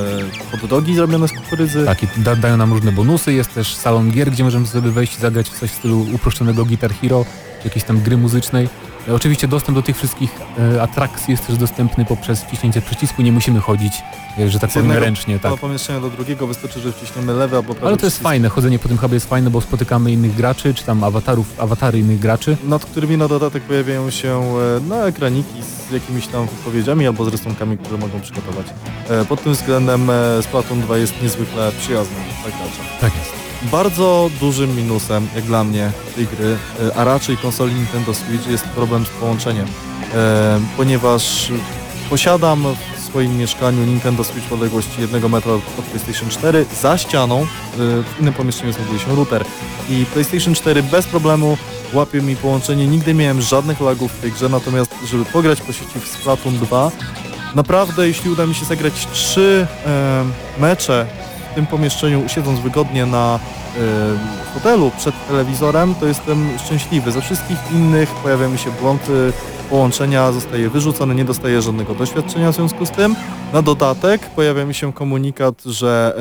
[0.51, 1.86] hot dogi zrobione z kukurydzy.
[1.86, 3.34] Tak, i da, dają nam różne bonusy.
[3.34, 6.65] Jest też salon gier, gdzie możemy sobie wejść i zagrać w coś w stylu uproszczonego
[6.65, 7.25] Guitar Hero,
[7.61, 8.69] czy jakiejś tam gry muzycznej.
[9.08, 10.32] E, Oczywiście dostęp do tych wszystkich
[10.76, 13.22] e, atrakcji jest też dostępny poprzez wciśnięcie przycisku.
[13.22, 13.93] Nie musimy chodzić,
[14.39, 15.39] e, że tak powiem, ręcznie.
[15.39, 15.55] Tak.
[15.60, 18.24] Pomieszczenia do drugiego wystarczy, że wciśniemy lewy albo prawy Ale to jest przycisk.
[18.24, 21.99] fajne, chodzenie po tym hubie jest fajne, bo spotykamy innych graczy, czy tam awatarów, awatary
[21.99, 22.58] innych graczy.
[22.64, 24.43] nad którymi na dodatek pojawiają się
[24.88, 28.66] no, ekraniki z jakimiś tam wypowiedziami albo z rysunkami, które mogą przygotować.
[29.30, 32.84] Pod tym względem Splatoon 2 jest niezwykle przyjazny dla gracza.
[33.01, 33.47] Tak jest.
[33.62, 38.64] Bardzo dużym minusem, jak dla mnie, tej gry, e, a raczej konsoli Nintendo Switch jest
[38.64, 39.68] problem z połączeniem,
[40.14, 41.51] e, ponieważ
[42.10, 42.64] posiadam
[42.97, 47.45] w swoim mieszkaniu Nintendo Switch w odległości 1 metra od PlayStation 4 za ścianą, e,
[47.78, 49.45] w innym pomieszczeniu znajduje się router.
[49.89, 51.58] I PlayStation 4 bez problemu
[51.93, 55.74] łapie mi połączenie, nigdy nie miałem żadnych lagów w tej grze, natomiast żeby pograć po
[55.74, 56.91] sieci w Splatoon 2,
[57.55, 60.26] naprawdę jeśli uda mi się zagrać trzy e,
[60.60, 61.08] mecze
[61.58, 63.39] tym pomieszczeniu, siedząc wygodnie na
[63.76, 67.12] e, fotelu przed telewizorem, to jestem szczęśliwy.
[67.12, 72.51] Za wszystkich innych pojawia mi się błąd, e, połączenia zostaje wyrzucony, nie dostaje żadnego doświadczenia
[72.51, 73.15] w związku z tym.
[73.53, 76.13] Na dodatek pojawia mi się komunikat, że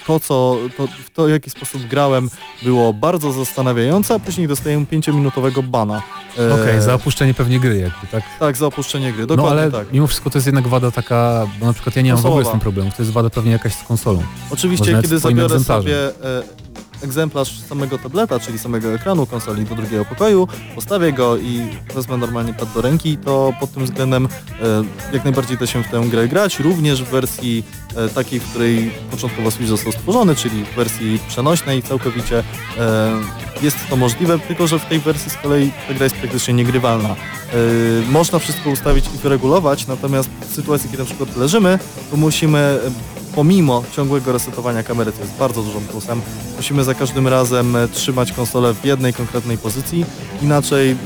[0.00, 2.30] e, to, co, to, w to, w jaki sposób grałem
[2.62, 6.02] było bardzo zastanawiające, a później dostaję 5-minutowego bana.
[6.38, 8.22] E, Okej, za opuszczenie pewnie gry jakby, tak?
[8.38, 9.92] Tak, za opuszczenie gry, No dokładnie ale tak.
[9.92, 12.44] mimo wszystko to jest jednak wada taka, bo na przykład ja nie mam w ogóle
[12.44, 14.22] z tym problemu, to jest wada pewnie jakaś z konsolą.
[14.50, 15.82] Oczywiście, kiedy zabiorę egzemplarzem.
[15.82, 16.68] sobie e,
[17.02, 21.60] egzemplarz samego tableta, czyli samego ekranu konsoli do drugiego pokoju, postawię go i
[21.94, 25.88] wezmę normalnie pad do ręki, to pod tym względem e, jak najbardziej da się w
[25.88, 27.64] tę grę grać, również w wersji
[27.96, 32.44] e, takiej, w której początkowo Switch został stworzony, czyli w wersji przenośnej całkowicie
[32.78, 33.12] e,
[33.62, 37.08] jest to możliwe, tylko że w tej wersji z kolei ta gra jest praktycznie niegrywalna.
[37.08, 37.16] E,
[38.10, 41.78] można wszystko ustawić i wyregulować, natomiast w sytuacji, kiedy na przykład leżymy,
[42.10, 42.80] to musimy
[43.38, 46.20] pomimo ciągłego resetowania kamery, to jest bardzo dużym plusem,
[46.56, 50.04] musimy za każdym razem e, trzymać konsolę w jednej konkretnej pozycji,
[50.42, 50.96] inaczej e,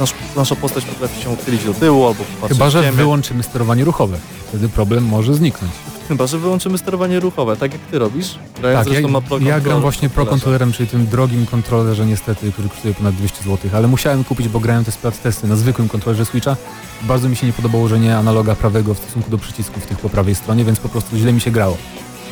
[0.00, 4.18] nasz, nasza postać potrafi się odchylić do tyłu albo Chyba, że wyłączymy sterowanie ruchowe.
[4.48, 5.72] Wtedy problem może zniknąć.
[6.12, 8.38] Chyba, że wyłączymy sterowanie ruchowe, tak jak ty robisz.
[8.60, 10.26] Grając Tak, ja, na Pro ja gram właśnie Pro.
[10.26, 14.60] Controllerem, czyli tym drogim kontrolerze niestety, który kosztuje ponad 200 zł, ale musiałem kupić, bo
[14.60, 16.56] grałem te sprawdź testy na zwykłym kontrolerze Switcha.
[17.02, 20.34] Bardzo mi się nie podobało ułożenie analoga prawego w stosunku do przycisków tych po prawej
[20.34, 21.76] stronie, więc po prostu źle mi się grało.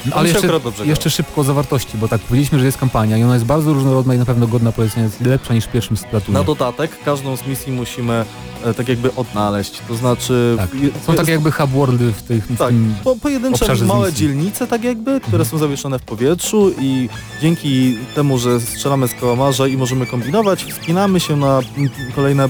[0.07, 3.35] No, ale jeszcze, jeszcze szybko o zawartości, bo tak powiedzieliśmy, że jest kampania i ona
[3.35, 6.39] jest bardzo różnorodna i na pewno godna polecenia, jest lepsza niż w pierwszym Splatunie.
[6.39, 8.25] Na dodatek każdą z misji musimy
[8.65, 10.55] e, tak jakby odnaleźć, to znaczy...
[10.59, 10.71] Tak.
[11.07, 14.85] Są takie jakby hub worldy w, tych, w Tak, tym po, pojedyncze małe dzielnice tak
[14.85, 15.45] jakby, które Mhm.
[15.45, 17.09] są zawieszone w powietrzu i
[17.43, 21.61] dzięki temu, że strzelamy z kołamarza i możemy kombinować, wspinamy się na
[22.17, 22.49] kolejne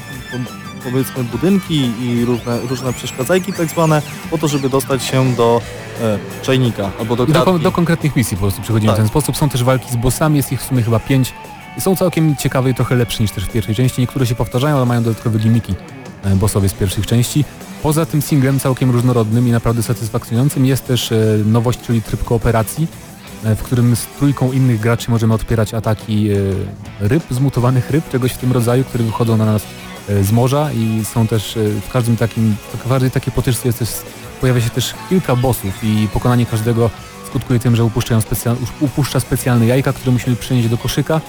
[0.81, 5.61] powiedzmy budynki i różne, różne przeszkadzajki tak zwane, po to, żeby dostać się do
[6.01, 8.97] e, czajnika albo do do, do konkretnych misji po prostu przechodzimy Tak.
[8.97, 9.37] w ten sposób.
[9.37, 11.33] Są też walki z bossami, jest ich w sumie chyba pięć.
[11.79, 14.01] Są całkiem ciekawe i trochę lepsze niż też w pierwszej części.
[14.01, 15.75] Niektóre się powtarzają, ale mają dodatkowe gimiki
[16.25, 17.45] e, bossowie z pierwszych części.
[17.83, 21.17] Poza tym singlem całkiem różnorodnym i naprawdę satysfakcjonującym jest też e,
[21.47, 22.87] nowość, czyli tryb kooperacji,
[23.45, 26.29] e, w którym z trójką innych graczy możemy odpierać ataki
[27.01, 29.63] ryb, zmutowanych ryb, czegoś w tym rodzaju, które wychodzą na nas
[30.23, 33.89] z morza i są też e, w każdym takim, w każdej takiej potyczce jest też,
[34.41, 36.91] pojawia się też kilka bossów i pokonanie każdego
[37.27, 41.21] skutkuje tym, że upuszczają specjal, upuszcza specjalne jajka, które musimy przynieść do koszyka.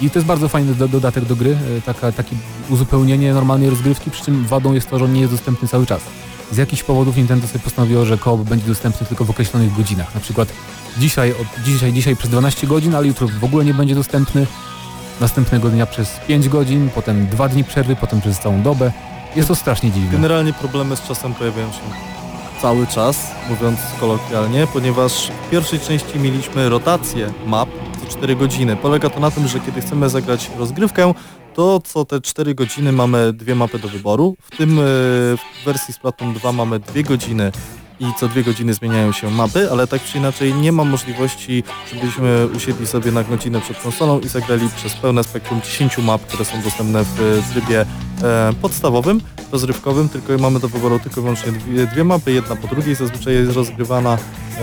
[0.00, 2.36] I to jest bardzo fajny do, dodatek do gry, e, taka, takie
[2.68, 6.02] uzupełnienie normalnej rozgrywki, przy czym wadą jest to, że on nie jest dostępny cały czas.
[6.52, 10.14] Z jakichś powodów Nintendo sobie postanowiło, że koop będzie dostępny tylko w określonych godzinach.
[10.14, 10.48] Na przykład
[10.98, 14.46] dzisiaj, od, dzisiaj, dzisiaj przez 12 godzin, ale jutro w ogóle nie będzie dostępny.
[15.20, 18.92] Następnego dnia przez 5 godzin, potem 2 dni przerwy, potem przez całą dobę.
[19.36, 20.12] Jest to strasznie dziwne.
[20.12, 21.80] Generalnie problemy z czasem pojawiają się
[22.62, 27.68] cały czas, mówiąc kolokwialnie, ponieważ w pierwszej części mieliśmy rotację map
[28.00, 28.76] co 4 godziny.
[28.76, 31.14] Polega to na tym, że kiedy chcemy zagrać rozgrywkę,
[31.54, 34.36] to co te 4 godziny mamy dwie mapy do wyboru.
[34.42, 37.52] W tym e, w wersji Splatoon 2 mamy 2 godziny
[38.00, 42.48] i co dwie godziny zmieniają się mapy, ale tak czy inaczej nie ma możliwości, żebyśmy
[42.56, 46.62] usiedli sobie na godzinę przed konsolą i zagrali przez pełne spektrum 10 map, które są
[46.62, 47.86] dostępne w trybie
[48.22, 49.20] e, podstawowym,
[49.52, 53.52] rozrywkowym, tylko mamy do wyboru tylko wyłącznie dwie, dwie mapy, jedna po drugiej zazwyczaj jest
[53.52, 54.58] rozgrywana, e,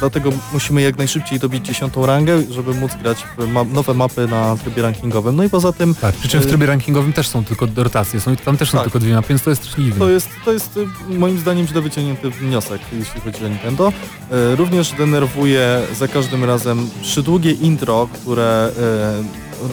[0.00, 4.56] dlatego musimy jak najszybciej dobić dziesiątą rangę, żeby móc grać w ma nowe mapy na
[4.56, 5.36] trybie rankingowym.
[5.36, 8.36] No i poza tym Tak, przy czym w trybie rankingowym też są tylko rotacje, są,
[8.36, 8.84] tam też są Tak.
[8.84, 9.98] tylko dwie mapy, więc to jest strasznie dziwne.
[9.98, 13.92] To jest, to jest y, moim zdaniem źle wyciągnięty wniosek, jeśli chodzi o Nintendo.
[14.30, 18.70] E, Również denerwuje za każdym razem przydługie intro, które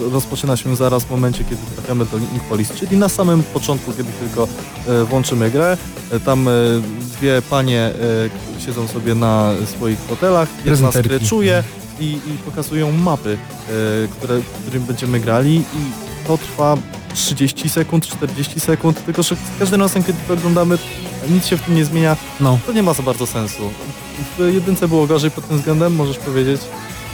[0.06, 3.92] e, rozpoczyna się zaraz w momencie, kiedy trafiamy do Link Police, czyli na samym początku,
[3.92, 4.48] kiedy tylko
[4.88, 5.76] e, włączymy grę.
[6.24, 6.48] Tam
[7.18, 7.90] dwie panie
[8.66, 11.64] siedzą sobie na swoich fotelach, jedna skreczuje
[12.00, 13.38] i, i pokazują mapy,
[14.10, 16.76] które, którym będziemy grali i to trwa
[17.14, 20.78] 30 sekund, 40 sekund, tylko że każdym razem, kiedy to oglądamy,
[21.30, 22.58] nic się w tym nie zmienia, No.
[22.66, 23.70] to nie ma za bardzo sensu.
[24.38, 26.60] W jedynce było gorzej pod tym względem, możesz powiedzieć?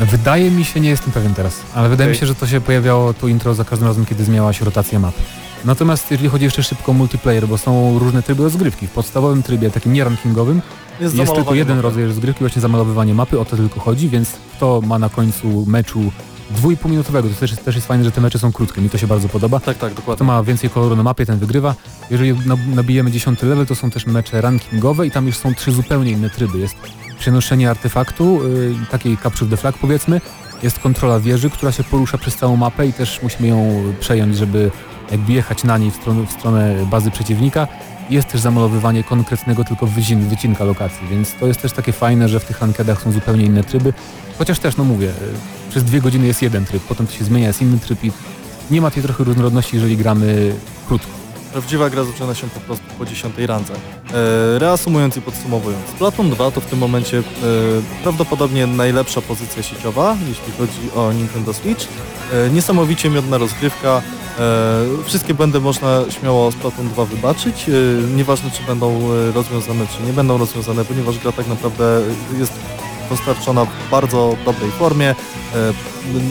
[0.01, 2.17] Wydaje mi się, nie jestem pewien teraz, ale wydaje Okej.
[2.17, 4.99] mi się, że to się pojawiało to intro za każdym razem, kiedy zmieniała się rotacja
[4.99, 5.15] map.
[5.65, 8.87] Natomiast jeżeli chodzi jeszcze szybko o multiplayer, bo są różne tryby rozgrywki.
[8.87, 10.63] W podstawowym trybie, takim nierankingowym,
[11.01, 11.89] jest tylko zamalowanie jeden mapy.
[11.89, 16.13] rodzaj rozgrywki, właśnie zamalowywanie mapy, o to tylko chodzi, więc kto ma na końcu meczu
[16.51, 19.28] dwójpółminutowego, to też, też jest fajne, że te mecze są krótkie, mi to się bardzo
[19.28, 19.61] podoba.
[19.61, 20.26] Tak, tak, Kto dokładnie.
[20.26, 21.74] ma więcej koloru na mapie, ten wygrywa.
[22.11, 25.72] Jeżeli nab- nabijemy 10 level, to są też mecze rankingowe i tam już są trzy
[25.72, 26.59] zupełnie inne tryby.
[26.59, 26.74] Jest
[27.18, 30.20] przenoszenie artefaktu, yy, takiej capture the flag powiedzmy,
[30.62, 34.70] jest kontrola wieży, która się porusza przez całą mapę i też musimy ją przejąć, żeby
[35.11, 37.68] jakby jechać na niej w stronę, w stronę bazy przeciwnika.
[38.11, 42.41] Jest też zamalowywanie konkretnego tylko wycin, wycinka lokacji, więc to jest też takie fajne, że
[42.41, 43.93] w tych rankedach są zupełnie inne tryby.
[44.39, 45.13] Chociaż też, no mówię, yy,
[45.71, 48.13] przez dwie godziny jest jeden tryb, potem to się zmienia, jest inny tryb i
[48.71, 50.55] nie ma tej trochę różnorodności, jeżeli gramy
[50.89, 51.18] krótko.
[51.53, 53.74] Prawdziwa gra zaczyna się po prostu po 10 randze.
[53.74, 57.22] E, reasumując i podsumowując, Splatoon 2 to w tym momencie e,
[58.03, 61.88] prawdopodobnie najlepsza pozycja sieciowa, jeśli chodzi o Nintendo Switch.
[62.32, 64.03] E, niesamowicie miodna rozgrywka.
[64.38, 67.68] E, wszystkie będę można śmiało Splatoon 2 wybaczyć.
[67.68, 67.72] E,
[68.16, 72.01] nieważne czy będą e, rozwiązane, czy nie będą rozwiązane, ponieważ gra tak naprawdę
[72.38, 72.53] jest
[73.11, 75.14] dostarczona w bardzo dobrej formie.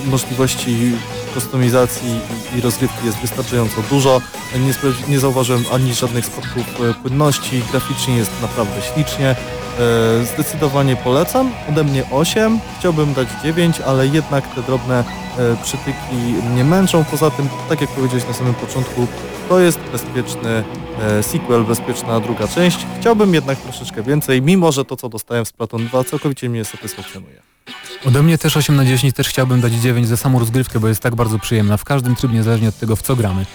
[0.05, 0.91] Możliwości
[1.33, 2.09] kustomizacji
[2.55, 4.21] i- i rozgrywki jest wystarczająco dużo.
[4.55, 4.73] Nie,
[5.11, 7.63] nie zauważyłem ani żadnych spadków e, płynności.
[7.71, 9.29] Graficznie jest naprawdę ślicznie.
[9.29, 11.51] E, Zdecydowanie polecam.
[11.69, 12.59] Ode mnie 8.
[12.79, 15.03] Chciałbym dać 9, ale jednak te drobne
[15.37, 16.15] e, przytyki
[16.51, 17.03] mnie męczą.
[17.03, 19.07] Poza tym, tak jak powiedziałeś na samym początku,
[19.49, 20.63] to jest bezpieczny
[21.01, 22.85] e, sequel, bezpieczna druga część.
[22.99, 27.41] Chciałbym jednak troszeczkę więcej, mimo że to, co dostałem z Platon 2, całkowicie mnie satysfakcjonuje.
[28.05, 31.01] Ode mnie też 8 na 10, też chciałbym dać 9 za samą rozgrywkę, bo jest
[31.01, 31.77] tak bardzo przyjemna.
[31.77, 33.45] W każdym trybie, niezależnie od tego, w co gramy.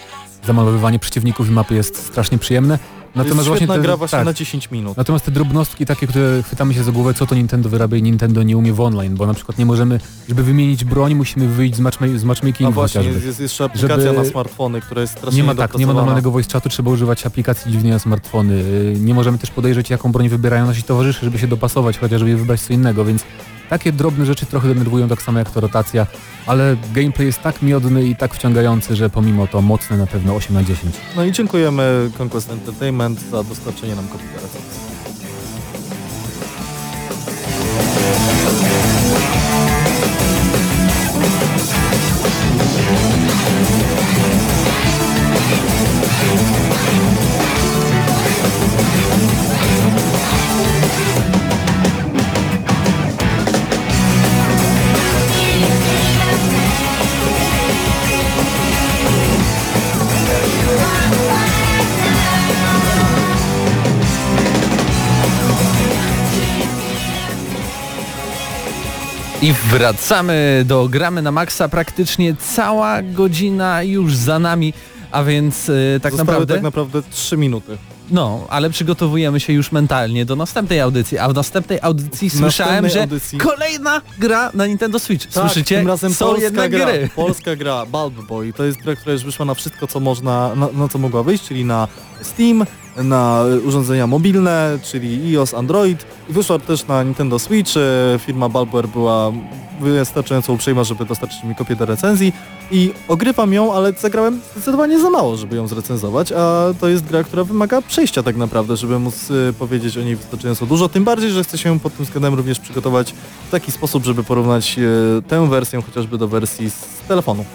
[0.43, 2.79] Zamalowywanie przeciwników i mapy jest strasznie przyjemne.
[3.15, 4.97] Natomiast jest świetna te, gra właśnie tak, na 10 minut.
[4.97, 8.43] Natomiast te drobnostki takie, które chwytamy się za głowę, co to Nintendo wyrabia i Nintendo
[8.43, 9.99] nie umie w online, bo na przykład nie możemy,
[10.29, 13.27] żeby wymienić broń, musimy wyjść z, matchma z matchmakingu właśnie, chociażby.
[13.27, 16.31] jest, jeszcze aplikacja Żeby- na smartfony, która jest strasznie Nie ma tak, nie ma normalnego
[16.31, 18.55] voice chatu, trzeba używać aplikacji dziwnie na smartfony.
[18.55, 22.61] Yy, Nie możemy też podejrzeć, jaką broń wybierają nasi towarzysze, żeby się dopasować, chociażby wybrać
[22.61, 23.23] co innego, więc
[23.69, 26.07] takie drobne rzeczy trochę denerwują, tak samo jak to rotacja,
[26.45, 30.55] ale gameplay jest tak miodny i tak wciągający, że pomimo to mocne na pewno 8
[30.55, 30.95] na 10.
[31.15, 34.27] No i dziękujemy Conquest Entertainment za dostarczenie nam kopii
[69.43, 71.69] I wracamy do gramy na maksa.
[71.69, 74.73] Praktycznie cała godzina już za nami,
[75.11, 76.53] a więc y, tak Zostały naprawdę...
[76.53, 77.77] tak naprawdę 3 minuty.
[78.11, 82.91] No, ale przygotowujemy się już mentalnie do następnej audycji, a w następnej audycji słyszałem, następnej
[82.91, 85.25] że audycji- kolejna gra na Nintendo Switch.
[85.27, 85.77] Tak, Słyszycie?
[85.77, 87.09] tym razem Są polska gra, gry.
[87.15, 88.53] polska gra Bulb Boy.
[88.53, 91.43] To jest gra, która już wyszła na wszystko, co można, na, na co mogła wyjść,
[91.47, 91.87] czyli na
[92.21, 92.65] Steam,
[92.97, 96.05] na urządzenia mobilne, czyli iOS, Android.
[96.29, 97.71] I wyszła też na Nintendo Switch.
[97.77, 99.31] E, Firma Bulbware była
[99.81, 102.33] wystarczająco uprzejma, żeby dostarczyć mi kopię do recenzji.
[102.71, 107.23] I ogrywam ją, ale zagrałem zdecydowanie za mało, żeby ją zrecenzować, a to jest gra,
[107.23, 110.89] która wymaga przejścia tak naprawdę, żeby móc e, powiedzieć o niej wystarczająco dużo.
[110.89, 113.13] Tym bardziej, że chcę się pod tym względem również przygotować
[113.47, 117.45] w taki sposób, żeby porównać e, tę wersję chociażby do wersji z telefonu.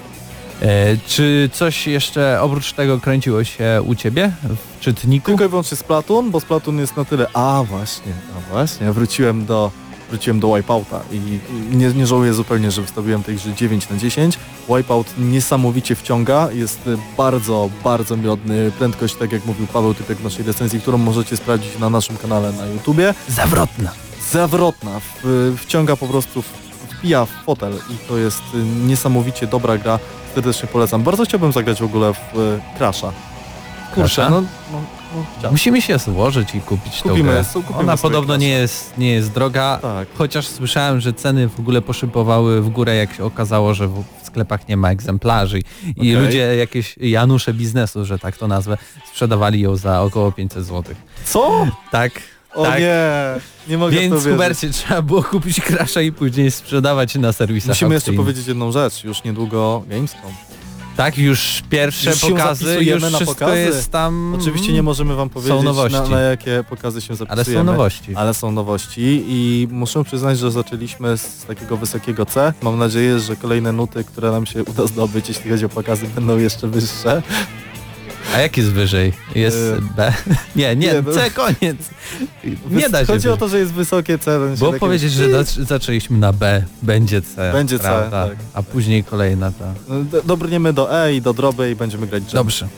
[0.62, 5.26] E, czy coś jeszcze oprócz tego kręciło się u ciebie w czytniku?
[5.26, 7.26] Tylko i wyłącznie Splatoon, bo Splatoon jest na tyle...
[7.34, 9.70] A właśnie, a właśnie, wróciłem do
[10.10, 11.20] wróciłem do Wipeouta i
[11.76, 14.38] nie, nie żałuję zupełnie, że wystawiłem tej grze 9 na 10.
[14.68, 16.80] Wipeout niesamowicie wciąga, jest
[17.16, 18.72] bardzo, bardzo miodny.
[18.78, 22.52] Prędkość, tak jak mówił Paweł Typek w naszej recenzji, którą możecie sprawdzić na naszym kanale
[22.52, 23.14] na YouTubie.
[23.28, 23.92] Zawrotna.
[24.30, 26.42] zawrotna, w, wciąga po prostu,
[26.98, 28.42] wpija w fotel i to jest
[28.86, 29.98] niesamowicie dobra gra,
[30.34, 31.02] serdecznie polecam.
[31.02, 33.12] Bardzo chciałbym zagrać w ogóle w y, Crasha.
[33.94, 34.46] Kurczę, no, no,
[35.42, 35.50] no.
[35.50, 37.44] Musimy się złożyć i kupić tą Kupimy, grę.
[37.54, 40.08] kupimy Ona podobno nie jest, nie jest droga, Tak.
[40.18, 44.30] chociaż słyszałem, że ceny w ogóle poszybowały w górę, jak się okazało, że w w
[44.30, 46.12] sklepach nie ma egzemplarzy i Okej.
[46.14, 48.76] ludzie jakieś Janusze biznesu, że tak to nazwę,
[49.12, 50.94] sprzedawali ją za około 500 zł.
[51.24, 51.66] Co?
[51.90, 52.12] Tak,
[52.58, 52.80] O tak.
[52.80, 53.00] nie,
[53.68, 54.24] nie mogę Więc.
[54.24, 59.04] Hubercie trzeba było kupić Crasha i później sprzedawać na serwisach Musimy jeszcze powiedzieć jedną rzecz,
[59.04, 60.32] już niedługo Gamescom.
[60.96, 63.58] Tak, już pierwsze Już pokazy, już na wszystko pokazy.
[63.60, 64.34] jest tam...
[64.40, 67.60] Oczywiście nie możemy wam powiedzieć na, na jakie pokazy się Ale zapisujemy.
[67.60, 68.14] są nowości.
[68.16, 72.52] Ale są nowości i muszę przyznać, że zaczęliśmy z takiego wysokiego C.
[72.62, 76.38] Mam nadzieję, że kolejne nuty, które nam się uda zdobyć, jeśli chodzi o pokazy, będą
[76.38, 77.22] jeszcze wyższe.
[78.34, 79.12] A jak jest wyżej?
[79.34, 80.12] Jest Y, B?
[80.56, 81.12] Nie, nie, nie, no.
[81.12, 81.76] C koniec.
[82.70, 83.38] Nie da się Chodzi o wyżej.
[83.38, 84.38] to, że jest wysokie C.
[84.58, 87.52] Bo powiedzieć, że zac- zaczęliśmy na B, będzie C.
[87.52, 88.28] Będzie C, prawda?
[88.28, 88.36] tak.
[88.54, 89.94] A później kolejna ta.
[90.04, 92.34] D- Dobrniemy do E i do droby i będziemy grać dżem.
[92.34, 92.68] Dobrze.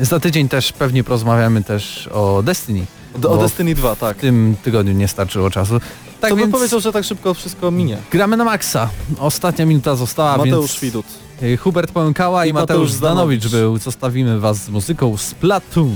[0.00, 2.86] Za tydzień też pewnie porozmawiamy też o Destiny.
[3.18, 4.16] Do, o Destiny 2, tak.
[4.16, 5.80] W tym tygodniu nie starczyło czasu.
[6.20, 7.96] Tak to bym powiedział, że tak szybko wszystko minie.
[8.10, 8.88] gramy na maksa.
[9.18, 11.06] Ostatnia minuta została, Mateusz więc Widut.
[11.42, 13.48] Y, Hubert Płękała i, I Mateusz Zdanowicz.
[13.48, 13.78] był.
[13.78, 15.94] Zostawimy was z muzyką Splatoon.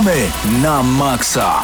[0.00, 0.32] Gramy
[0.62, 1.60] na maksa!